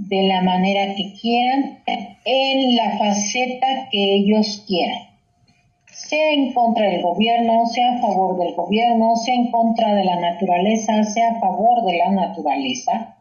[0.07, 1.79] de la manera que quieran,
[2.25, 5.09] en la faceta que ellos quieran,
[5.91, 10.19] sea en contra del gobierno, sea a favor del gobierno, sea en contra de la
[10.19, 13.17] naturaleza, sea a favor de la naturaleza,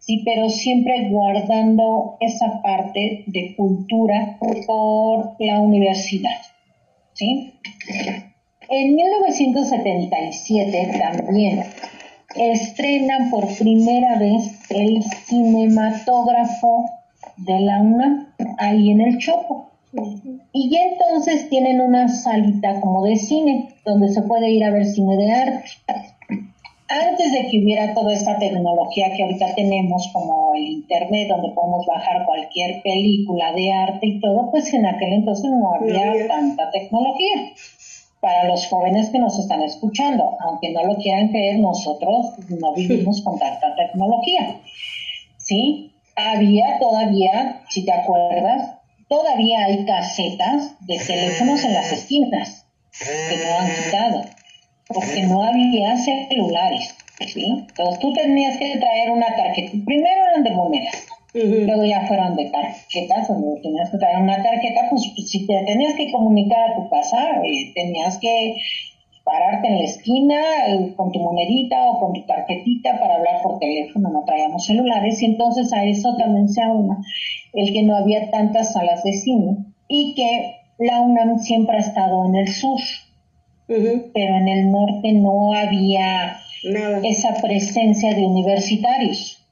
[0.00, 6.40] sí, pero siempre guardando esa parte de cultura por la universidad,
[7.12, 7.52] ¿sí?
[8.68, 11.64] En 1977 también
[12.36, 16.90] estrenan por primera vez el cinematógrafo
[17.36, 19.70] de la UNAM ahí en el Chopo.
[20.52, 24.86] Y ya entonces tienen una salita como de cine, donde se puede ir a ver
[24.86, 25.68] cine de arte.
[26.88, 31.86] Antes de que hubiera toda esta tecnología que ahorita tenemos, como el Internet, donde podemos
[31.86, 37.52] bajar cualquier película de arte y todo, pues en aquel entonces no había tanta tecnología
[38.24, 40.38] para los jóvenes que nos están escuchando.
[40.40, 44.60] Aunque no lo quieran creer, nosotros no vivimos con tanta tecnología.
[45.36, 45.92] ¿Sí?
[46.16, 48.78] Había todavía, si te acuerdas,
[49.10, 52.64] todavía hay casetas de teléfonos en las esquinas
[52.98, 54.22] que no han quitado,
[54.88, 56.94] porque no había celulares.
[57.26, 57.66] ¿sí?
[57.68, 59.70] Entonces tú tenías que traer una tarjeta.
[59.84, 64.82] Primero eran de monedas Luego ya fueron de tarjetas, donde tenías que traer una tarjeta,
[64.88, 68.54] pues, pues, si te tenías que comunicar a tu casa, eh, tenías que
[69.24, 73.58] pararte en la esquina eh, con tu monedita o con tu tarjetita para hablar por
[73.58, 76.98] teléfono, no traíamos celulares, y entonces a eso también se aúna
[77.52, 79.56] el que no había tantas salas de cine
[79.88, 82.78] y que la UNAM siempre ha estado en el sur,
[83.66, 86.36] pero en el norte no había
[87.02, 89.43] esa presencia de universitarios.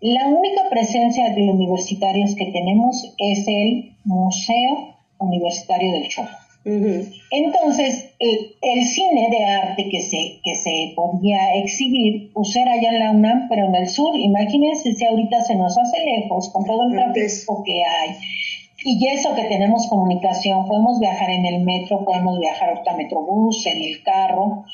[0.00, 6.28] La única presencia de universitarios que tenemos es el Museo Universitario del Chopo.
[6.66, 12.98] Entonces, el, cine de arte que se, que se podía exhibir, pues era allá en
[12.98, 16.88] la UNAM, pero en el sur, imagínense si ahorita se nos hace lejos con todo
[16.88, 18.16] el tráfico que hay.
[18.84, 23.82] Y eso que tenemos comunicación, podemos viajar en el metro, podemos viajar ahorita metrobús, en
[23.82, 24.64] el carro.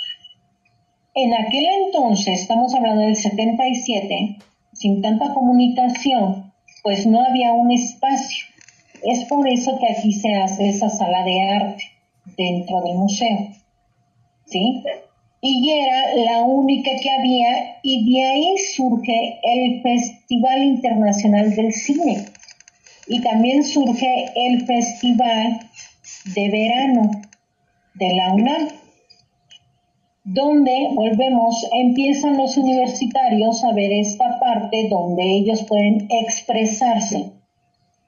[1.15, 4.39] En aquel entonces, estamos hablando del 77,
[4.73, 8.47] sin tanta comunicación, pues no había un espacio.
[9.03, 11.85] Es por eso que aquí se hace esa sala de arte
[12.37, 13.49] dentro del museo.
[14.47, 14.83] ¿Sí?
[15.41, 22.27] Y era la única que había y de ahí surge el Festival Internacional del Cine.
[23.09, 25.69] Y también surge el Festival
[26.35, 27.11] de Verano
[27.95, 28.69] de la UNAM
[30.25, 37.33] donde volvemos, empiezan los universitarios a ver esta parte donde ellos pueden expresarse,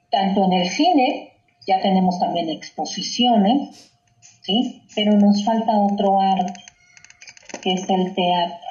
[0.09, 1.33] tanto en el cine,
[1.67, 3.91] ya tenemos también exposiciones,
[4.43, 4.81] ¿sí?
[4.95, 6.53] Pero nos falta otro arte,
[7.61, 8.67] que es el teatro,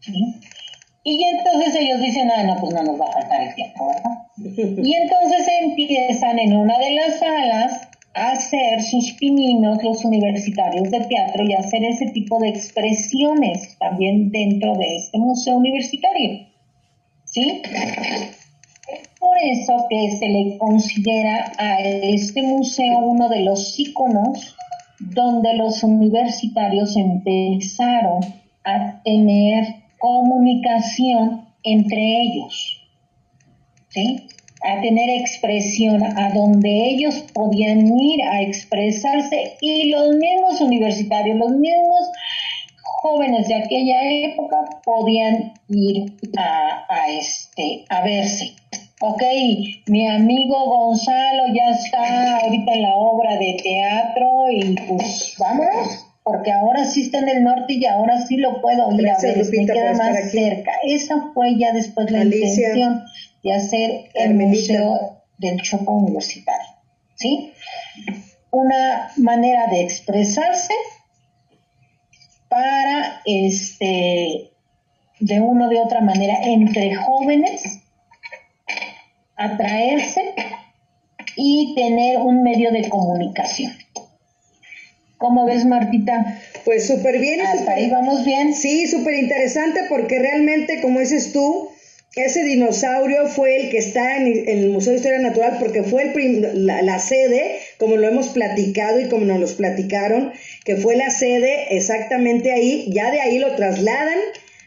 [0.00, 0.40] ¿sí?
[1.02, 4.16] Y entonces ellos dicen, ah, no, pues no nos va a faltar el teatro, ¿verdad?
[4.84, 11.44] Y entonces empiezan en una de las salas hacer sus pininos los universitarios de teatro
[11.44, 16.46] y hacer ese tipo de expresiones también dentro de este museo universitario.
[17.24, 17.62] ¿Sí?
[17.64, 24.56] Es por eso que se le considera a este museo uno de los íconos
[24.98, 28.20] donde los universitarios empezaron
[28.64, 32.76] a tener comunicación entre ellos.
[33.88, 34.28] ¿Sí?
[34.62, 41.50] A tener expresión, a donde ellos podían ir a expresarse y los mismos universitarios, los
[41.52, 42.10] mismos
[42.82, 48.52] jóvenes de aquella época podían ir a, a este, a verse.
[49.02, 49.22] Ok,
[49.86, 56.52] mi amigo Gonzalo ya está ahorita en la obra de teatro y pues vámonos, porque
[56.52, 59.66] ahora sí está en el norte y ahora sí lo puedo ir a ver, me
[59.66, 60.72] queda más cerca.
[60.82, 63.02] Esa fue ya después la intención
[63.42, 66.68] de hacer el Museo del Chopo Universitario.
[67.14, 67.52] ¿Sí?
[68.50, 70.74] Una manera de expresarse
[72.48, 74.50] para, este,
[75.20, 77.62] de una o de otra manera, entre jóvenes,
[79.36, 80.34] atraerse
[81.36, 83.72] y tener un medio de comunicación.
[85.16, 86.40] ¿Cómo ves, Martita?
[86.64, 87.42] Pues súper bien.
[87.42, 88.54] Hasta ahí vamos bien.
[88.54, 91.68] Sí, súper interesante porque realmente, como dices tú,
[92.16, 96.66] ese dinosaurio fue el que está en, el Museo de Historia Natural porque fue el
[96.66, 100.32] la, sede, como lo hemos platicado y como nos los platicaron,
[100.64, 104.18] que fue la sede exactamente ahí, ya de ahí lo trasladan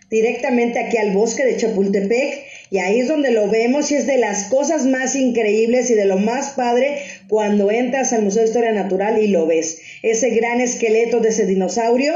[0.09, 4.17] directamente aquí al bosque de Chapultepec y ahí es donde lo vemos y es de
[4.17, 8.71] las cosas más increíbles y de lo más padre cuando entras al Museo de Historia
[8.71, 12.13] Natural y lo ves, ese gran esqueleto de ese dinosaurio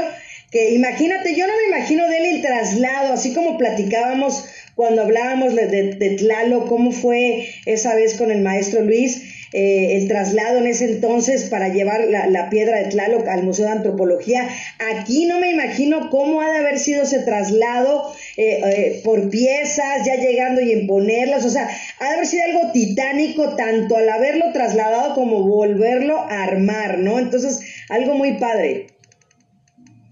[0.50, 4.46] que imagínate, yo no me imagino de él el traslado, así como platicábamos
[4.78, 10.06] cuando hablábamos de, de, Tlaloc, cómo fue esa vez con el maestro Luis, eh, el
[10.06, 14.48] traslado en ese entonces para llevar la, piedra de Tlaloc al Museo de Antropología.
[14.78, 20.06] Aquí no me imagino cómo ha de haber sido ese traslado eh, eh, por piezas,
[20.06, 21.68] ya llegando y en ponerlas, o sea,
[21.98, 27.18] ha de haber sido algo titánico tanto al haberlo trasladado como volverlo a armar, ¿no?
[27.18, 28.86] Entonces, algo muy padre.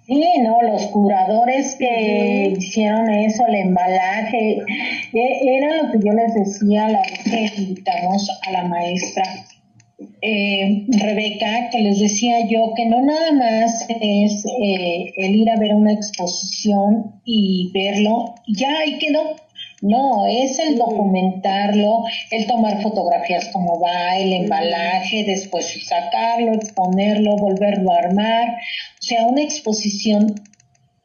[0.06, 4.58] Sí, no, los curadores que hicieron eso, el embalaje,
[5.12, 9.24] e, era lo que yo les decía la vez que invitamos a la maestra
[10.22, 15.58] eh, Rebeca, que les decía yo que no nada más es eh, el ir a
[15.58, 19.36] ver una exposición y verlo, ya ahí quedó.
[19.82, 27.92] No, es el documentarlo, el tomar fotografías como va, el embalaje, después sacarlo, exponerlo, volverlo
[27.92, 28.48] a armar.
[28.48, 30.34] O sea, una exposición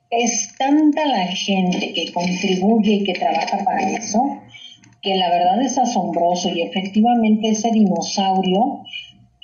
[0.10, 4.40] es tanta la gente que contribuye y que trabaja para eso,
[5.02, 6.50] que la verdad es asombroso.
[6.50, 8.84] Y efectivamente ese dinosaurio,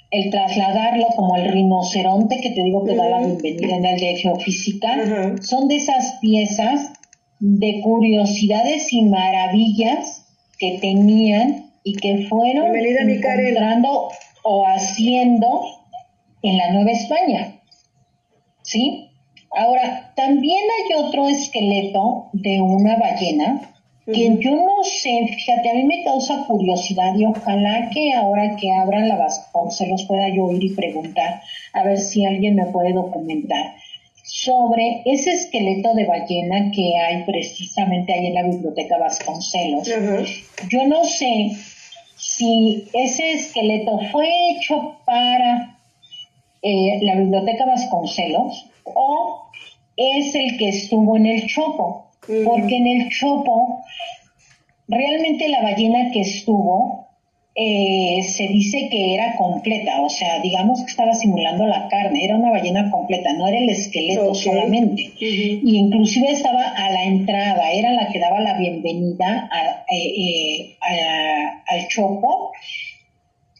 [0.09, 4.15] el trasladarlo como el rinoceronte que te digo que da la bienvenida en el de
[4.15, 6.91] geofísica, son de esas piezas
[7.39, 10.25] de curiosidades y maravillas
[10.57, 14.09] que tenían y que fueron encontrando
[14.43, 15.61] o haciendo
[16.41, 17.61] en la Nueva España.
[18.63, 19.09] ¿Sí?
[19.55, 23.61] Ahora, también hay otro esqueleto de una ballena
[24.05, 28.71] que yo no sé, fíjate, a mí me causa curiosidad y ojalá que ahora que
[28.71, 31.41] abran la los pueda yo ir y preguntar
[31.73, 33.75] a ver si alguien me puede documentar
[34.27, 39.87] sobre ese esqueleto de ballena que hay precisamente ahí en la biblioteca Vasconcelos.
[40.69, 41.51] Yo no sé
[42.17, 45.77] si ese esqueleto fue hecho para
[46.61, 49.49] eh, la biblioteca Vasconcelos o
[49.95, 53.81] es el que estuvo en el Chopo, porque en el Chopo
[54.89, 57.06] realmente la ballena que estuvo
[57.59, 62.37] eh, se dice que era completa, o sea, digamos que estaba simulando la carne, era
[62.37, 65.11] una ballena completa, no era el esqueleto solamente.
[65.19, 69.49] Y inclusive estaba a la entrada, era la que daba la bienvenida
[69.91, 70.77] eh, eh,
[71.65, 72.51] al chopo.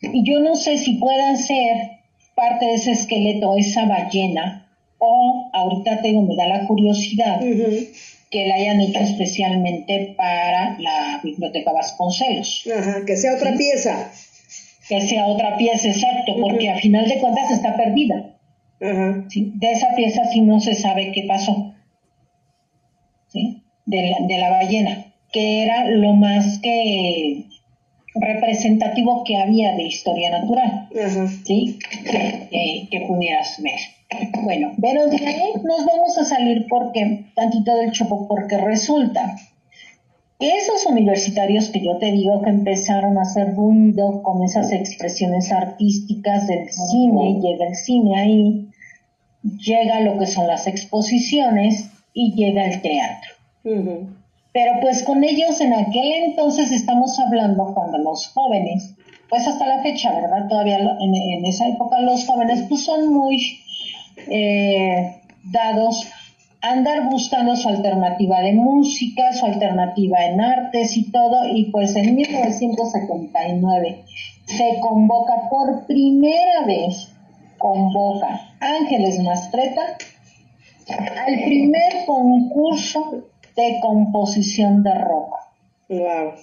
[0.03, 1.97] Y yo no sé si pueda ser
[2.35, 4.67] parte de ese esqueleto esa ballena,
[4.99, 7.41] o ahorita tengo, me da la curiosidad
[8.29, 12.67] que la hayan hecho especialmente para la Biblioteca Vasconcelos.
[12.77, 14.11] Ajá, que sea otra pieza.
[14.87, 18.37] Que sea otra pieza, exacto, porque a final de cuentas está perdida.
[18.81, 19.25] Ajá.
[19.33, 21.73] De esa pieza sí no se sabe qué pasó.
[23.27, 23.63] ¿Sí?
[23.85, 27.45] De la, de la ballena, que era lo más que
[28.15, 31.27] representativo que había de historia natural, Ajá.
[31.45, 31.79] ¿sí?
[32.03, 33.79] Que, que pudieras ver.
[34.43, 39.35] Bueno, pero de ahí nos vamos a salir porque, tantito del chopo, porque resulta
[40.39, 46.47] esos universitarios que yo te digo que empezaron a hacer ruido con esas expresiones artísticas
[46.47, 48.67] del cine, llega el cine ahí,
[49.65, 53.31] llega lo que son las exposiciones y llega el teatro.
[54.53, 58.93] Pero pues con ellos en aquel entonces estamos hablando cuando los jóvenes,
[59.29, 60.47] pues hasta la fecha, ¿verdad?
[60.47, 63.59] Todavía en, esa época los jóvenes pues son muy
[64.27, 66.07] eh, dados
[66.61, 72.15] andar buscando su alternativa de música, su alternativa en artes y todo, y pues en
[72.15, 74.03] 1979
[74.45, 77.11] se convoca por primera vez,
[77.57, 79.97] convoca Ángeles Mastreta
[80.87, 85.35] al primer concurso de composición de rock.
[85.89, 86.33] Wow.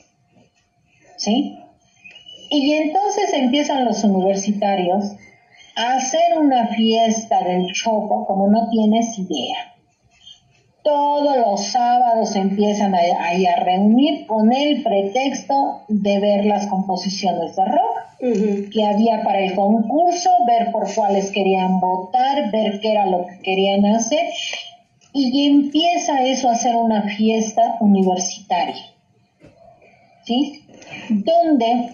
[1.16, 1.58] ¿Sí?
[2.50, 5.12] Y entonces empiezan los universitarios
[5.76, 9.74] hacer una fiesta del chopo como no tienes idea
[10.84, 17.64] todos los sábados empiezan ahí a, reunir con el pretexto de ver las composiciones de
[17.64, 23.26] rock que había para el concurso, ver por cuáles querían votar, ver qué era lo
[23.26, 24.26] que querían hacer
[25.12, 28.82] y empieza eso a ser una fiesta universitaria.
[30.24, 30.64] ¿Sí?
[31.08, 31.90] Donde,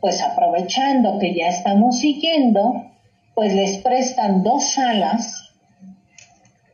[0.00, 2.89] pues aprovechando que ya estamos siguiendo,
[3.34, 5.50] pues les prestan dos salas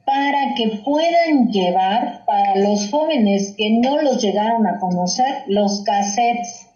[0.04, 6.68] para que puedan llevar para los jóvenes que no los llegaron a conocer los cassettes.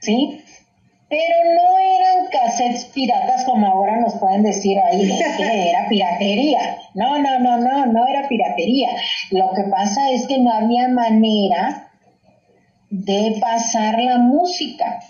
[0.00, 0.44] ¿Sí?
[1.08, 6.76] Pero no eran cassettes piratas como ahora nos pueden decir ahí, que era piratería.
[6.94, 8.90] No, no, no, no, no era piratería.
[9.30, 11.90] Lo que pasa es que no había manera
[12.90, 15.00] de pasar la música.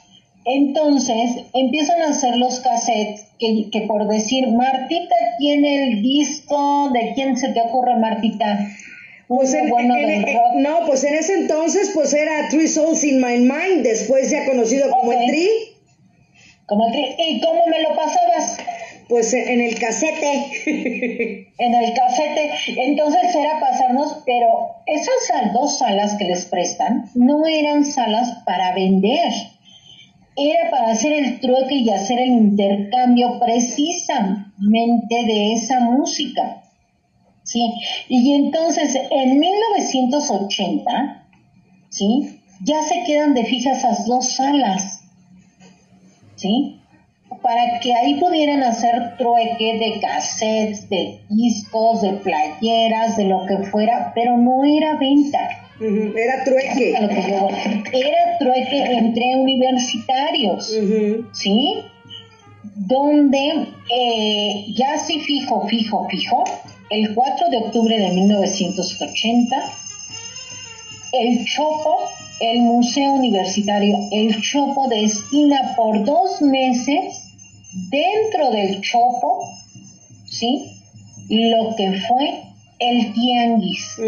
[0.44, 7.36] Entonces empiezan a hacer los cassettes que, por decir, Martita tiene el disco, ¿de quién
[7.36, 8.58] se te ocurre Martita?
[9.28, 9.56] Pues
[10.56, 14.90] no, pues en ese entonces pues era Three Souls in My Mind, después ya conocido
[14.90, 15.48] como el Tri.
[16.66, 17.14] Como el Tri.
[17.16, 18.58] ¿Y cómo me lo pasabas?
[19.08, 20.52] Pues en el casete.
[21.58, 22.50] en el casete.
[22.76, 24.48] Entonces era pasarnos, pero
[24.86, 29.32] esas dos salas que les prestan no eran salas para vender
[30.40, 36.62] era para hacer el trueque y hacer el intercambio precisamente de esa música.
[37.42, 37.72] ¿Sí?
[38.08, 41.26] Y entonces en 1980,
[41.88, 42.40] ¿sí?
[42.62, 45.02] Ya se quedan de fijas esas dos salas,
[46.36, 46.80] ¿sí?
[47.42, 53.58] Para que ahí pudieran hacer trueque de cassettes, de discos, de playeras, de lo que
[53.58, 56.90] fuera, pero no era venta era trueque.
[56.92, 60.72] Era trueque entre universitarios,
[61.32, 61.78] ¿sí?
[62.74, 66.44] Donde eh, ya sí fijo, fijo, fijo,
[66.90, 69.56] el 4 de octubre de 1980,
[71.12, 71.98] el Chopo,
[72.40, 77.32] el Museo Universitario, el Chopo destina por dos meses
[77.90, 79.48] dentro del Chopo,
[80.26, 80.72] ¿sí?
[81.28, 82.42] Lo que fue
[82.80, 83.98] el tianguis.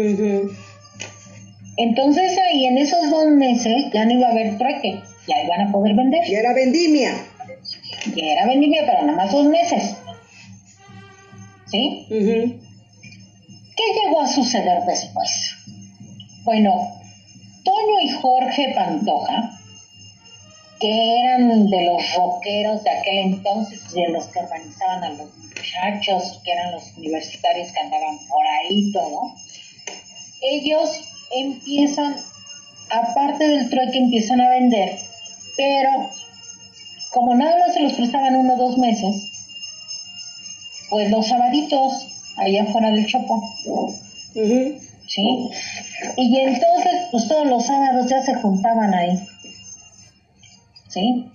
[1.77, 5.71] Entonces ahí en esos dos meses ya no iba a haber trueque, ya iban a
[5.71, 6.23] poder vender.
[6.29, 7.13] Ya era vendimia.
[8.15, 9.95] Ya era vendimia, pero nada más dos meses.
[11.67, 12.05] ¿Sí?
[12.09, 15.55] ¿Qué llegó a suceder después?
[16.43, 17.01] Bueno,
[17.63, 19.59] Toño y Jorge Pantoja,
[20.79, 26.41] que eran de los rockeros de aquel entonces, de los que organizaban a los muchachos,
[26.43, 29.33] que eran los universitarios que andaban por ahí todo,
[30.41, 32.15] ellos empiezan,
[32.89, 34.97] aparte del trueque, empiezan a vender,
[35.57, 36.09] pero
[37.11, 39.29] como nada más se los prestaban uno o dos meses,
[40.89, 42.07] pues los sabaditos
[42.37, 43.43] allá afuera del Chopo.
[44.33, 44.79] ¿Sí?
[46.17, 49.19] Y entonces, pues todos los sábados ya se juntaban ahí.
[50.87, 51.29] ¿Sí?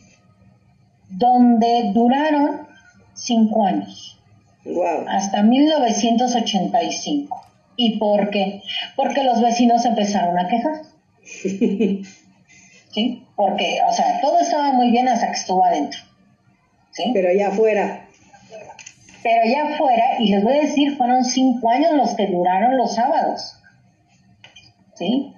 [1.10, 2.66] Donde duraron
[3.14, 4.18] cinco años.
[4.64, 5.04] Wow.
[5.08, 7.47] Hasta 1985.
[7.80, 8.60] ¿Y por qué?
[8.96, 10.82] Porque los vecinos empezaron a quejar.
[12.90, 13.24] ¿Sí?
[13.36, 16.00] Porque, o sea, todo estaba muy bien hasta que estuvo adentro.
[16.90, 17.12] ¿Sí?
[17.14, 18.04] Pero ya afuera.
[19.22, 22.96] Pero ya afuera, y les voy a decir, fueron cinco años los que duraron los
[22.96, 23.60] sábados.
[24.96, 25.32] ¿Sí?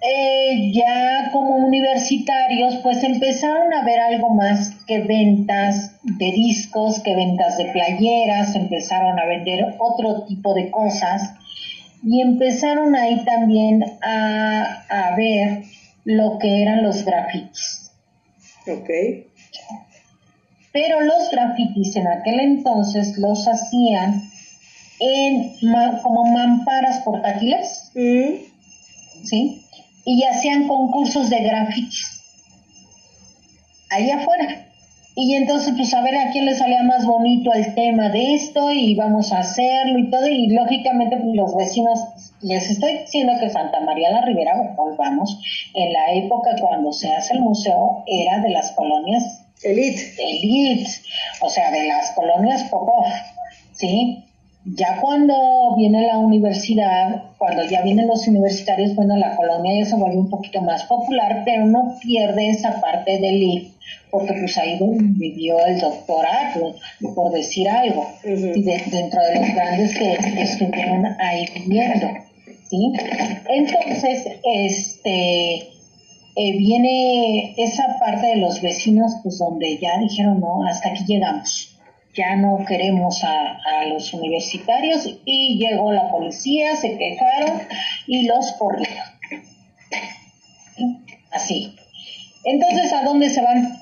[0.00, 7.16] Eh, ya como universitarios, pues empezaron a ver algo más que ventas de discos, que
[7.16, 11.32] ventas de playeras, empezaron a vender otro tipo de cosas
[12.04, 15.64] y empezaron ahí también a, a ver
[16.04, 17.90] lo que eran los grafitis.
[18.68, 18.88] Ok.
[20.72, 24.22] Pero los grafitis en aquel entonces los hacían
[25.00, 25.54] en
[26.02, 29.24] como mamparas portátiles, mm.
[29.24, 29.64] ¿sí?
[30.10, 32.18] Y hacían concursos de grafitis
[33.90, 34.64] ahí afuera.
[35.14, 38.70] Y entonces, pues a ver a quién le salía más bonito el tema de esto
[38.70, 40.28] y vamos a hacerlo y todo.
[40.28, 42.00] Y lógicamente, pues los vecinos,
[42.40, 45.40] les estoy diciendo que Santa María la Ribera, volvamos,
[45.74, 50.14] en la época cuando se hace el museo, era de las colonias elite.
[50.18, 50.88] Elite,
[51.40, 53.06] o sea, de las colonias Popov,
[53.72, 54.24] ¿sí?
[54.74, 55.34] Ya cuando
[55.76, 60.28] viene la universidad, cuando ya vienen los universitarios, bueno, la colonia ya se vuelve un
[60.28, 63.78] poquito más popular, pero no pierde esa parte del elite
[64.10, 66.74] porque pues ahí vivió el doctorado,
[67.14, 72.06] por decir algo, y dentro de los grandes que estuvieron ahí viviendo,
[72.68, 72.92] ¿sí?
[73.48, 75.54] Entonces, este,
[76.36, 81.77] eh, viene esa parte de los vecinos, pues donde ya dijeron, no, hasta aquí llegamos,
[82.18, 87.62] ya no queremos a, a los universitarios, y llegó la policía, se quejaron
[88.06, 89.06] y los corrieron.
[91.30, 91.76] Así.
[92.44, 93.78] Entonces, ¿a dónde se van?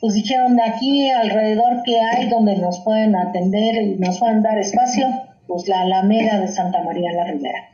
[0.00, 4.58] Pues dijeron, de aquí alrededor que hay donde nos pueden atender y nos pueden dar
[4.58, 5.06] espacio,
[5.46, 7.70] pues la Alameda de Santa María la Ribera.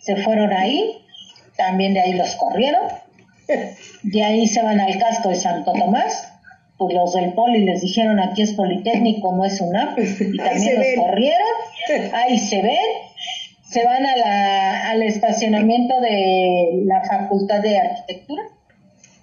[0.00, 0.98] Se fueron ahí,
[1.56, 2.88] también de ahí los corrieron,
[4.02, 6.30] de ahí se van al casco de Santo Tomás,
[6.80, 10.86] pues los del poli les dijeron aquí es Politécnico, no es UNAM, y también los
[10.96, 11.46] corrieron,
[12.14, 12.78] ahí se ven,
[13.68, 18.44] se van a la, al estacionamiento de la Facultad de Arquitectura,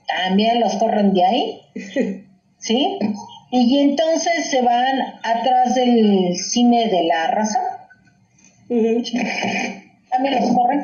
[0.08, 1.62] también los corren de ahí,
[2.60, 3.00] ¿sí?
[3.50, 7.90] Y entonces se van atrás del cine de la raza,
[8.68, 10.84] también los corren,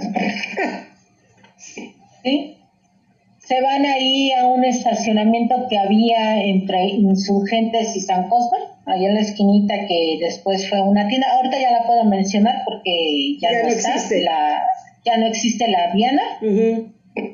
[2.24, 2.58] ¿sí?
[3.54, 9.14] Se van ahí a un estacionamiento que había entre Insurgentes y San Cosme, ahí en
[9.14, 11.28] la esquinita que después fue una tienda.
[11.36, 14.24] Ahorita ya la puedo mencionar porque ya, no, existe.
[14.24, 14.60] La,
[15.06, 16.24] ya no existe la Diana.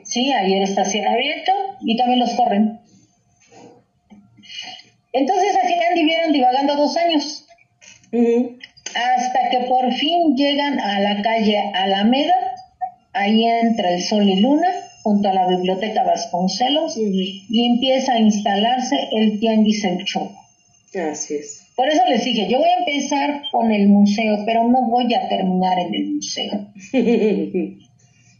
[0.03, 2.82] Sí, ahí el estacionamiento y también los corren.
[5.13, 7.47] Entonces así anduvieron divagando dos años.
[8.11, 12.36] Hasta que por fin llegan a la calle Alameda,
[13.13, 14.67] ahí entre el sol y luna,
[15.03, 20.35] junto a la biblioteca Vasconcelos, y empieza a instalarse el Tianguis El Choco.
[21.11, 21.65] Así es.
[21.75, 25.29] Por eso les dije, yo voy a empezar con el museo, pero no voy a
[25.29, 26.67] terminar en el museo.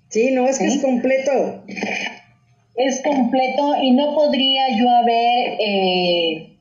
[0.10, 1.64] sí, no, es que es completo
[2.80, 6.56] es completo y no podría yo haber eh,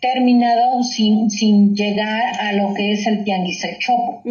[0.00, 4.22] terminado sin, sin llegar a lo que es el Tianguis El Chopo,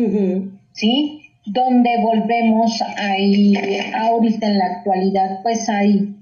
[0.74, 1.23] ¿sí?
[1.46, 3.54] Donde volvemos ahí,
[3.94, 6.16] ahorita en la actualidad, pues hay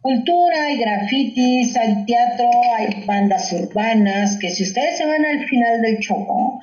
[0.00, 5.82] cultura, hay grafitis, hay teatro, hay bandas urbanas, que si ustedes se van al final
[5.82, 6.60] del Chopo,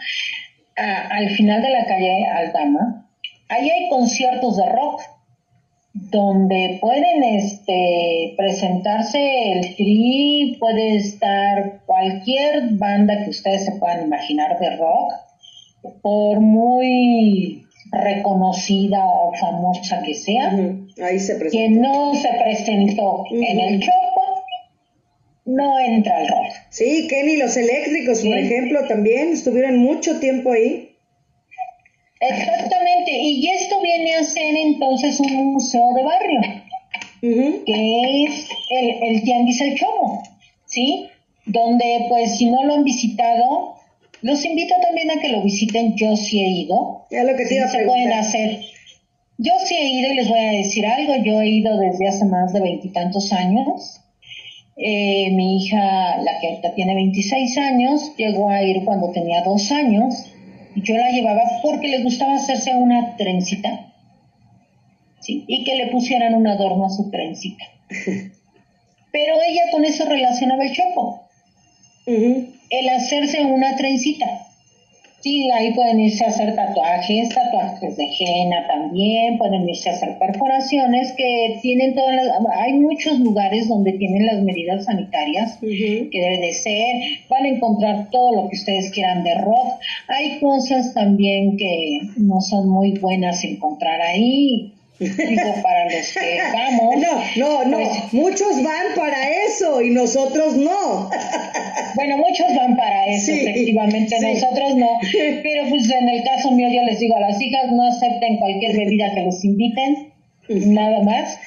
[0.75, 3.07] al final de la calle Aldama,
[3.49, 5.01] ahí hay conciertos de rock,
[5.93, 14.59] donde pueden este, presentarse el tri, puede estar cualquier banda que ustedes se puedan imaginar
[14.59, 15.13] de rock,
[16.01, 24.43] por muy reconocida o famosa que sea, que no se presentó en el Chopo,
[25.45, 26.47] no entra al rock.
[26.69, 30.91] Sí, Kenny, los eléctricos, por ejemplo, también estuvieron mucho tiempo ahí.
[32.19, 36.41] Exactamente, y esto viene a ser entonces un museo de barrio,
[37.21, 40.23] que es el, el Tianguis El Chomo,
[40.65, 41.07] ¿sí?
[41.45, 43.75] Donde, pues, si no lo han visitado,
[44.21, 45.95] los invito también a que lo visiten.
[45.95, 47.07] Yo sí he ido.
[47.11, 48.61] Ya lo que te se pueden hacer.
[49.37, 51.15] Yo sí he ido y les voy a decir algo.
[51.23, 54.01] Yo he ido desde hace más de veintitantos años.
[54.77, 59.71] Eh, mi hija, la que ahorita tiene 26 años, llegó a ir cuando tenía dos
[59.71, 60.31] años
[60.75, 63.93] yo la llevaba porque le gustaba hacerse una trencita,
[65.21, 65.45] ¿sí?
[65.47, 67.63] Y que le pusieran un adorno a su trencita.
[69.11, 71.29] Pero ella con eso relacionaba el chopo.
[72.69, 74.25] El hacerse una trencita.
[75.25, 80.19] Sí, ahí pueden irse a hacer tatuajes, tatuajes de henna también, pueden irse a hacer
[80.19, 82.27] perforaciones que tienen todas las...
[82.59, 86.95] Hay muchos lugares donde tienen las medidas sanitarias que debe de ser,
[87.27, 89.79] van a encontrar todo lo que ustedes quieran de rock.
[90.09, 96.95] Hay cosas también que no son muy buenas encontrar ahí, Digo, para los que vamos.
[96.97, 97.77] No, no, no.
[97.77, 101.09] Pues, muchos van para eso y nosotros no.
[101.95, 104.15] Bueno, muchos van para eso, efectivamente.
[104.19, 104.99] Nosotros no.
[105.43, 108.77] Pero pues en el caso mío yo les digo a las hijas, no acepten cualquier
[108.77, 110.13] bebida que les inviten,
[110.47, 111.37] nada más.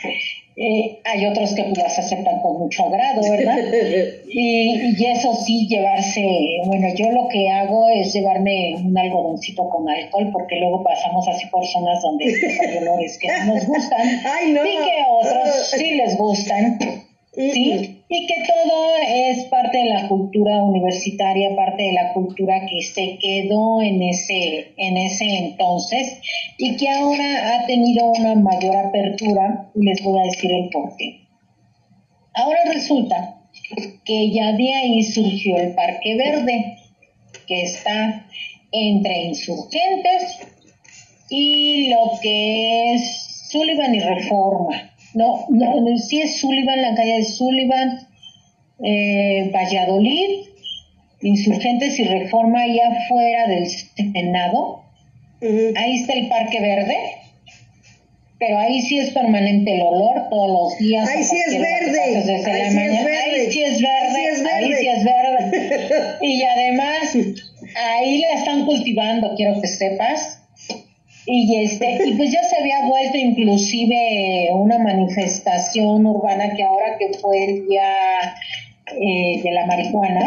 [0.61, 3.59] Eh, hay otros que las aceptan con mucho agrado, ¿verdad?
[4.29, 6.27] y, y, eso sí, llevarse,
[6.65, 11.47] bueno, yo lo que hago es llevarme un algodoncito con alcohol, porque luego pasamos así
[11.47, 14.67] por zonas donde hay olores que no nos gustan Ay, no.
[14.67, 16.79] y que otros sí les gustan.
[17.35, 17.98] ¿sí?
[18.11, 23.19] Y que todo es parte de la cultura universitaria, parte de la cultura que se
[23.19, 26.19] quedó en ese, en ese entonces
[26.57, 31.29] y que ahora ha tenido una mayor apertura y les voy a decir el porqué.
[32.33, 33.43] Ahora resulta
[34.05, 36.79] que ya de ahí surgió el Parque Verde,
[37.47, 38.27] que está
[38.73, 40.39] entre insurgentes
[41.31, 44.95] y lo que es Sullivan y Reforma.
[45.15, 48.07] No, no, sí es Sullivan, la calle de Sullivan,
[48.85, 50.47] eh, Valladolid,
[51.21, 54.85] Insurgentes y Reforma allá afuera del Senado.
[55.77, 56.97] Ahí está el Parque Verde,
[58.39, 61.09] pero ahí sí es permanente el olor todos los días.
[61.09, 62.01] Ahí sí es verde.
[62.01, 63.17] Ahí sí es verde.
[63.17, 64.51] Ahí sí es verde.
[64.53, 66.19] Ahí sí es verde.
[66.23, 67.17] y además,
[67.77, 70.38] ahí la están cultivando, quiero que sepas
[71.31, 77.19] y este y pues ya se había vuelto inclusive una manifestación urbana que ahora que
[77.19, 77.93] fue el día
[78.87, 80.25] eh, de la marihuana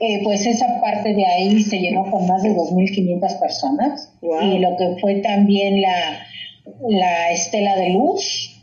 [0.00, 4.10] eh, pues esa parte de ahí se llenó con más de 2.500 personas.
[4.22, 6.26] Y lo que fue también la,
[6.88, 8.62] la estela de luz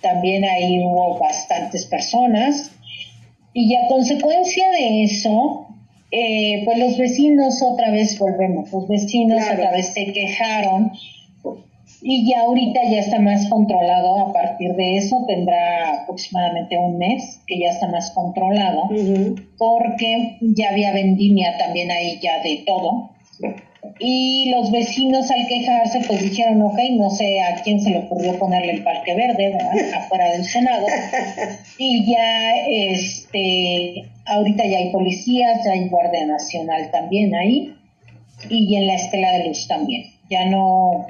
[0.00, 2.70] también ahí hubo bastantes personas.
[3.52, 5.67] Y a consecuencia de eso
[6.10, 10.92] eh, pues los vecinos otra vez volvemos, los vecinos otra vez se quejaron
[12.00, 17.40] y ya ahorita ya está más controlado a partir de eso, tendrá aproximadamente un mes
[17.46, 18.82] que ya está más controlado,
[19.56, 23.10] porque ya había vendimia también ahí ya de todo.
[24.00, 28.38] Y los vecinos al quejarse pues dijeron, ok, no sé a quién se le ocurrió
[28.38, 29.58] ponerle el parque verde
[29.94, 30.86] afuera del Senado.
[31.80, 37.74] Y ya, este, ahorita ya hay policías, ya hay Guardia Nacional también ahí
[38.48, 40.04] y en la Estela de Luz también.
[40.30, 41.06] Ya no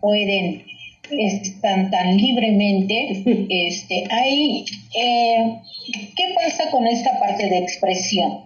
[0.00, 0.64] pueden
[1.10, 4.64] están tan libremente este ahí
[4.94, 5.58] eh,
[5.90, 8.44] qué pasa con esta parte de expresión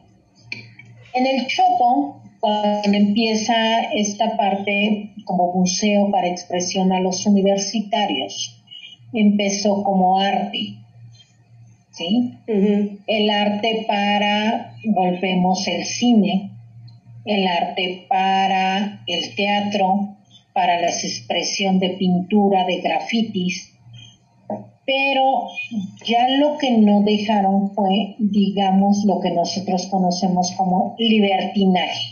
[1.15, 8.61] en el Chopo cuando empieza esta parte como museo para expresión a los universitarios.
[9.13, 10.79] Empezó como arte,
[11.93, 12.35] ¿sí?
[12.47, 16.51] El arte para, volvemos, el cine,
[17.25, 20.17] el arte para el teatro,
[20.53, 23.73] para la expresión de pintura, de grafitis,
[24.85, 25.49] pero
[26.05, 32.03] ya lo que no dejaron fue, digamos, lo que nosotros conocemos como libertinaje.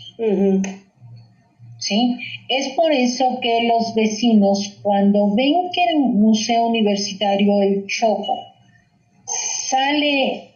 [1.78, 2.18] ¿Sí?
[2.48, 8.50] Es por eso que los vecinos, cuando ven que el Museo Universitario El Chopo
[9.70, 10.50] sale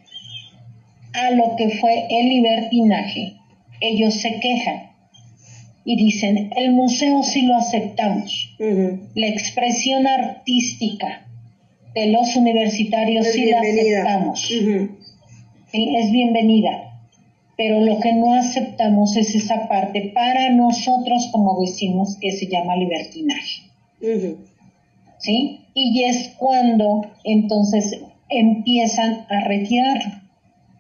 [1.13, 3.35] a lo que fue el libertinaje,
[3.81, 4.91] ellos se quejan
[5.85, 11.27] y dicen, el museo sí lo aceptamos, la expresión artística
[11.95, 14.51] de los universitarios sí la aceptamos,
[15.73, 16.91] es bienvenida.
[17.57, 22.75] Pero lo que no aceptamos es esa parte para nosotros como vecinos que se llama
[22.75, 23.63] libertinaje.
[25.19, 25.61] ¿Sí?
[25.73, 27.97] Y es cuando entonces
[28.39, 30.25] empiezan a retirar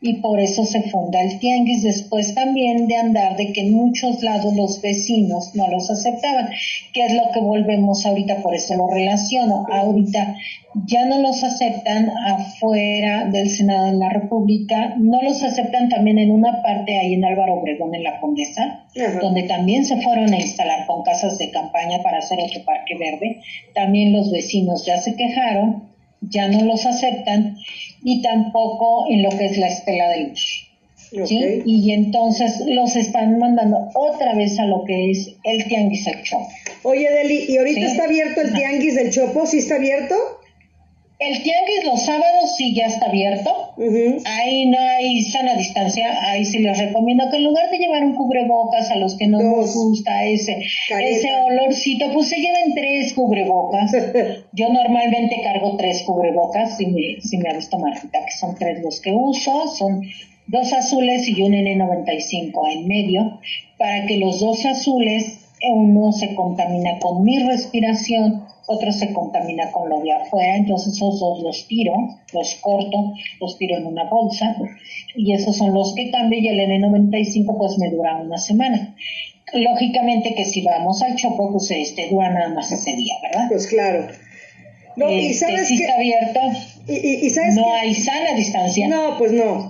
[0.04, 4.22] y por eso se funda el tianguis después también de andar de que en muchos
[4.22, 6.50] lados los vecinos no los aceptaban,
[6.92, 10.36] que es lo que volvemos ahorita, por eso lo relaciono, ahorita
[10.86, 16.30] ya no los aceptan afuera del Senado de la República, no los aceptan también en
[16.30, 18.84] una parte ahí en Álvaro Obregón, en la Condesa,
[19.22, 23.40] donde también se fueron a instalar con casas de campaña para hacer otro parque verde,
[23.74, 25.93] también los vecinos ya se quejaron,
[26.30, 27.56] ya no los aceptan
[28.02, 30.68] y tampoco en lo que es la estela de luz.
[31.26, 31.62] ¿sí?
[31.64, 36.48] Y entonces los están mandando otra vez a lo que es el tianguis del Chopo.
[36.82, 39.46] Oye, Deli, ¿y ahorita está abierto el tianguis del Chopo?
[39.46, 40.14] ¿Sí está abierto?
[41.18, 43.50] El tianguis los sábados sí ya está abierto.
[44.24, 46.06] Ahí no hay sana distancia.
[46.28, 49.40] Ahí sí les recomiendo que en lugar de llevar un cubrebocas a los que no
[49.40, 53.92] nos gusta ese, ese olorcito, pues se lleven tres cubrebocas.
[54.52, 58.82] Yo normalmente cargo tres cubrebocas, si me, si me ha visto Martita, que son tres
[58.82, 59.68] los que uso.
[59.68, 60.02] Son
[60.48, 63.40] dos azules y un N95 en medio,
[63.78, 65.40] para que los dos azules,
[65.72, 71.20] uno se contamina con mi respiración otro se contamina con lo de afuera, entonces esos
[71.20, 71.94] dos los tiro,
[72.32, 74.56] los corto, los tiro en una bolsa
[75.14, 78.94] y esos son los que cambio y el N95 pues me dura una semana.
[79.52, 83.46] Lógicamente que si vamos al chopo pues este dura nada más ese día, ¿verdad?
[83.48, 84.06] Pues claro.
[84.96, 86.40] no, y este, sabes que, está abierto.
[86.86, 88.88] Y, sabes no hay sana distancia.
[88.88, 89.68] No, pues no.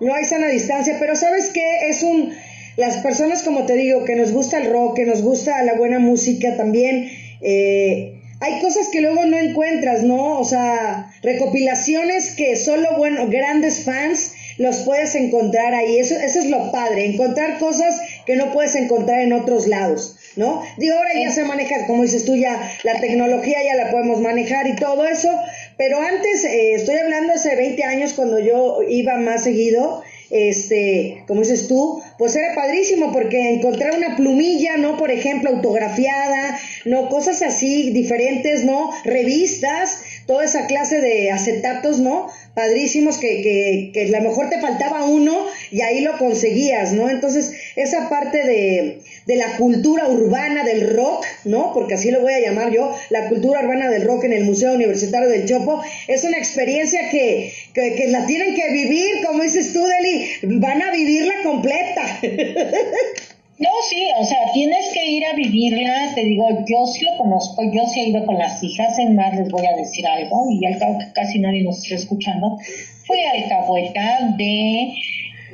[0.00, 1.88] No hay sana distancia, pero ¿sabes qué?
[1.88, 2.32] Es un...
[2.76, 5.98] Las personas, como te digo, que nos gusta el rock, que nos gusta la buena
[5.98, 7.10] música también,
[7.40, 10.38] eh, hay cosas que luego no encuentras, ¿no?
[10.38, 15.98] O sea, recopilaciones que solo, bueno, grandes fans los puedes encontrar ahí.
[15.98, 20.16] Eso, eso es lo padre, encontrar cosas que no puedes encontrar en otros lados.
[20.36, 20.62] ¿no?
[20.76, 24.68] Digo, ahora ya se maneja, como dices tú, ya la tecnología ya la podemos manejar
[24.68, 25.36] y todo eso,
[25.76, 31.40] pero antes, eh, estoy hablando hace 20 años cuando yo iba más seguido, este, como
[31.40, 34.96] dices tú, pues era padrísimo porque encontrar una plumilla, ¿no?
[34.96, 36.58] Por ejemplo, autografiada,
[36.88, 37.08] ¿no?
[37.08, 38.90] Cosas así diferentes, ¿no?
[39.04, 42.28] Revistas, toda esa clase de acetatos, ¿no?
[42.58, 47.08] padrísimos que, que, que a lo mejor te faltaba uno y ahí lo conseguías, ¿no?
[47.08, 51.72] Entonces, esa parte de, de la cultura urbana del rock, ¿no?
[51.72, 54.72] Porque así lo voy a llamar yo, la cultura urbana del rock en el Museo
[54.74, 59.72] Universitario del Chopo, es una experiencia que, que, que la tienen que vivir, como dices
[59.72, 62.20] tú, Deli, van a vivirla completa.
[63.58, 67.62] No, sí, o sea, tienes que ir a vivirla, te digo, yo sí lo conozco,
[67.72, 70.64] yo sí he ido con las hijas, en más les voy a decir algo, y
[70.64, 72.56] al cabo que casi nadie nos está escuchando,
[73.04, 74.92] fui alcahueta de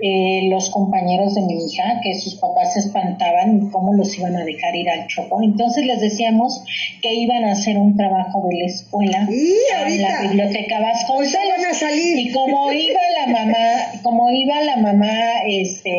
[0.03, 4.37] eh, los compañeros de mi hija, que sus papás se espantaban y cómo los iban
[4.37, 5.43] a dejar ir al chopo.
[5.43, 6.65] Entonces les decíamos
[7.03, 11.55] que iban a hacer un trabajo de la escuela en la biblioteca Vasconcelos.
[12.17, 15.91] Y como iba la mamá, como iba la mamá este,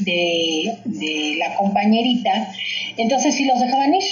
[0.00, 2.52] de, de la compañerita,
[2.96, 4.02] entonces sí los dejaban ir.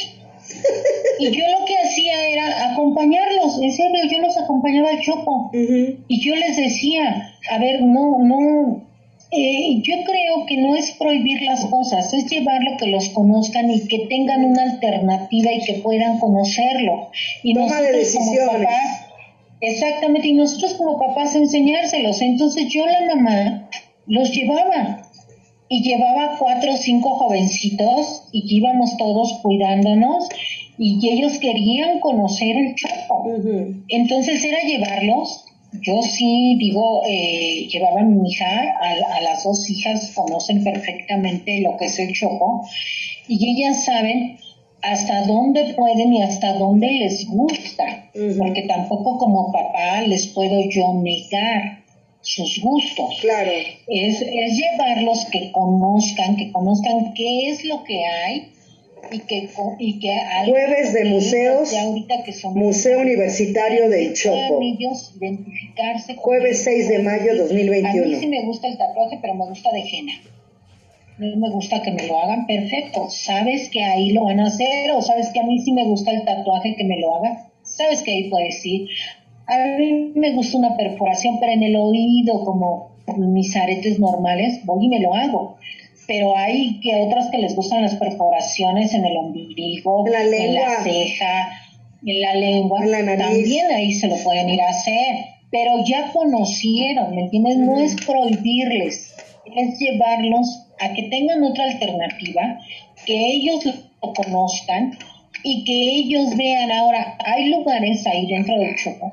[1.18, 5.50] Y yo lo que hacía era acompañarlos, en serio, yo los acompañaba al chopo.
[5.52, 8.89] Y yo les decía, a ver, no, no,
[9.32, 13.86] eh, yo creo que no es prohibir las cosas, es llevarlo que los conozcan y
[13.86, 17.10] que tengan una alternativa y que puedan conocerlo.
[17.44, 18.68] Y Toma de decisiones.
[19.60, 22.20] exactamente, y nosotros como papás enseñárselos.
[22.22, 23.70] Entonces yo la mamá
[24.06, 25.08] los llevaba
[25.68, 30.28] y llevaba cuatro o cinco jovencitos y íbamos todos cuidándonos
[30.76, 33.26] y ellos querían conocer el chopo.
[33.86, 40.12] Entonces era llevarlos yo sí digo, eh, llevaba a mi hija, a, las dos hijas
[40.14, 42.66] conocen perfectamente lo que es el choco
[43.28, 44.38] y ellas saben
[44.82, 50.94] hasta dónde pueden y hasta dónde les gusta, porque tampoco como papá les puedo yo
[50.94, 51.80] negar
[52.22, 53.18] sus gustos.
[53.20, 53.50] Claro.
[53.86, 58.52] Es, es llevarlos que conozcan, que conozcan qué es lo que hay
[59.10, 59.48] y que,
[59.78, 60.10] y que
[60.46, 61.72] jueves de museos
[62.54, 64.60] Museo Universitario del Chopo.
[64.62, 69.46] identificarse jueves 6 de mayo 2021 a mí sí me gusta el tatuaje pero me
[69.46, 70.12] gusta de henna.
[71.18, 73.10] No me gusta que me lo hagan perfecto.
[73.10, 76.12] Sabes que ahí lo van a hacer o sabes que a mí sí me gusta
[76.12, 78.88] el tatuaje que me lo hagan sabes que ahí puedes ir
[79.46, 84.86] a mí me gusta una perforación pero en el oído como mis aretes normales voy
[84.86, 85.56] y me lo hago
[86.10, 90.82] pero hay que otras que les gustan las perforaciones en el ombligo, la en la
[90.82, 91.52] ceja,
[92.04, 93.26] en la lengua, en la nariz.
[93.26, 97.58] también ahí se lo pueden ir a hacer, pero ya conocieron, ¿me entiendes?
[97.58, 99.14] No es prohibirles,
[99.54, 102.58] es llevarlos a que tengan otra alternativa,
[103.06, 103.66] que ellos
[104.02, 104.98] lo conozcan
[105.44, 109.12] y que ellos vean ahora, hay lugares ahí dentro del choco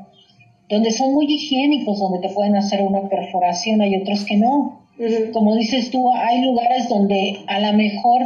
[0.67, 4.86] donde son muy higiénicos, donde te pueden hacer una perforación, hay otros que no.
[5.31, 8.21] Como dices tú, hay lugares donde a lo mejor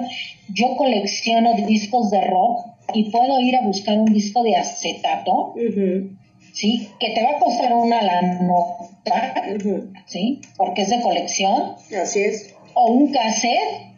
[0.50, 5.54] yo colecciono discos de rock y puedo ir a buscar un disco de acetato,
[6.54, 6.88] ¿sí?
[7.00, 9.34] Que te va a costar una la nota,
[10.08, 10.42] ¿sí?
[10.58, 11.76] Porque es de colección.
[12.02, 12.54] Así es.
[12.74, 13.92] O un cassette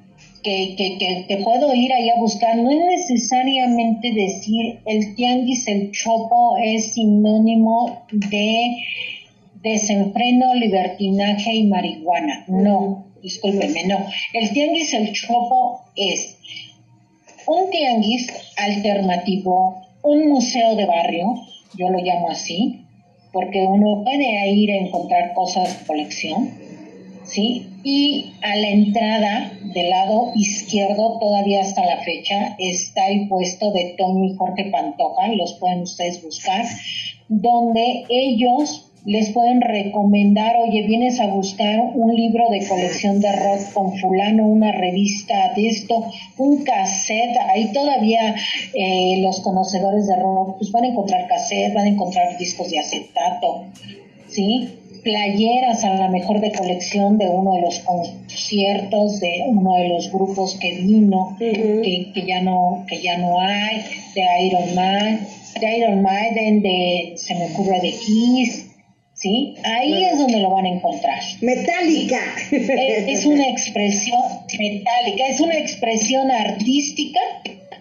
[0.44, 2.56] que, que, que, que, puedo ir ahí a buscar.
[2.58, 8.76] No es necesariamente decir el tianguis, el chopo es sinónimo de
[9.64, 12.46] desenfreno, libertinaje y marihuana.
[12.48, 14.06] No, discúlpenme, no.
[14.34, 16.38] El tianguis el chopo es
[17.48, 21.34] un tianguis alternativo, un museo de barrio,
[21.78, 22.82] yo lo llamo así,
[23.32, 26.52] porque uno puede ir a encontrar cosas de colección,
[27.24, 27.68] ¿sí?
[27.84, 33.96] Y a la entrada del lado izquierdo, todavía hasta la fecha, está el puesto de
[33.98, 36.66] Tony y Jorge Pantoja, los pueden ustedes buscar,
[37.28, 43.74] donde ellos les pueden recomendar, oye, vienes a buscar un libro de colección de rock
[43.74, 46.06] con fulano, una revista de esto,
[46.38, 48.36] un cassette, ahí todavía
[48.74, 52.80] eh, los conocedores de rock pues van a encontrar cassette, van a encontrar discos de
[52.80, 53.66] acetato,
[54.30, 54.70] ¿sí?
[55.04, 60.10] playeras a la mejor de colección de uno de los conciertos de uno de los
[60.12, 63.84] grupos que vino que, que, ya no que ya no hay
[64.16, 65.28] de Iron Man
[65.60, 68.63] de Iron Maiden de se me ocurre de Kiss
[69.24, 69.56] ¿sí?
[69.64, 71.20] Ahí es donde lo van a encontrar.
[71.40, 72.20] Metálica.
[72.52, 74.20] Es, una expresión
[74.60, 77.22] metálica, es una expresión artística,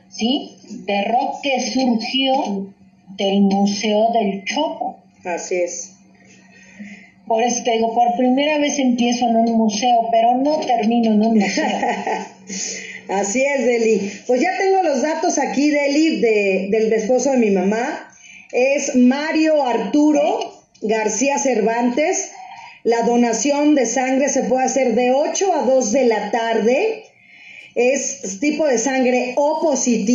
[0.08, 0.52] ¿sí?
[0.86, 2.72] De rock que surgió
[3.16, 5.00] del Museo del Chopo.
[5.24, 5.96] Así es.
[7.26, 11.26] Por eso te digo, por primera vez empiezo en un museo, pero no termino en
[11.26, 11.64] un museo.
[13.08, 14.12] Así es, Deli.
[14.28, 18.08] Pues ya tengo los datos aquí, Deli, de, del esposo de mi mamá.
[18.52, 20.51] Es Mario Arturo
[20.82, 22.32] García Cervantes.
[22.84, 27.04] La donación de sangre se puede hacer de 8 a 2 de la tarde.
[27.74, 30.12] Es tipo de sangre O positivo.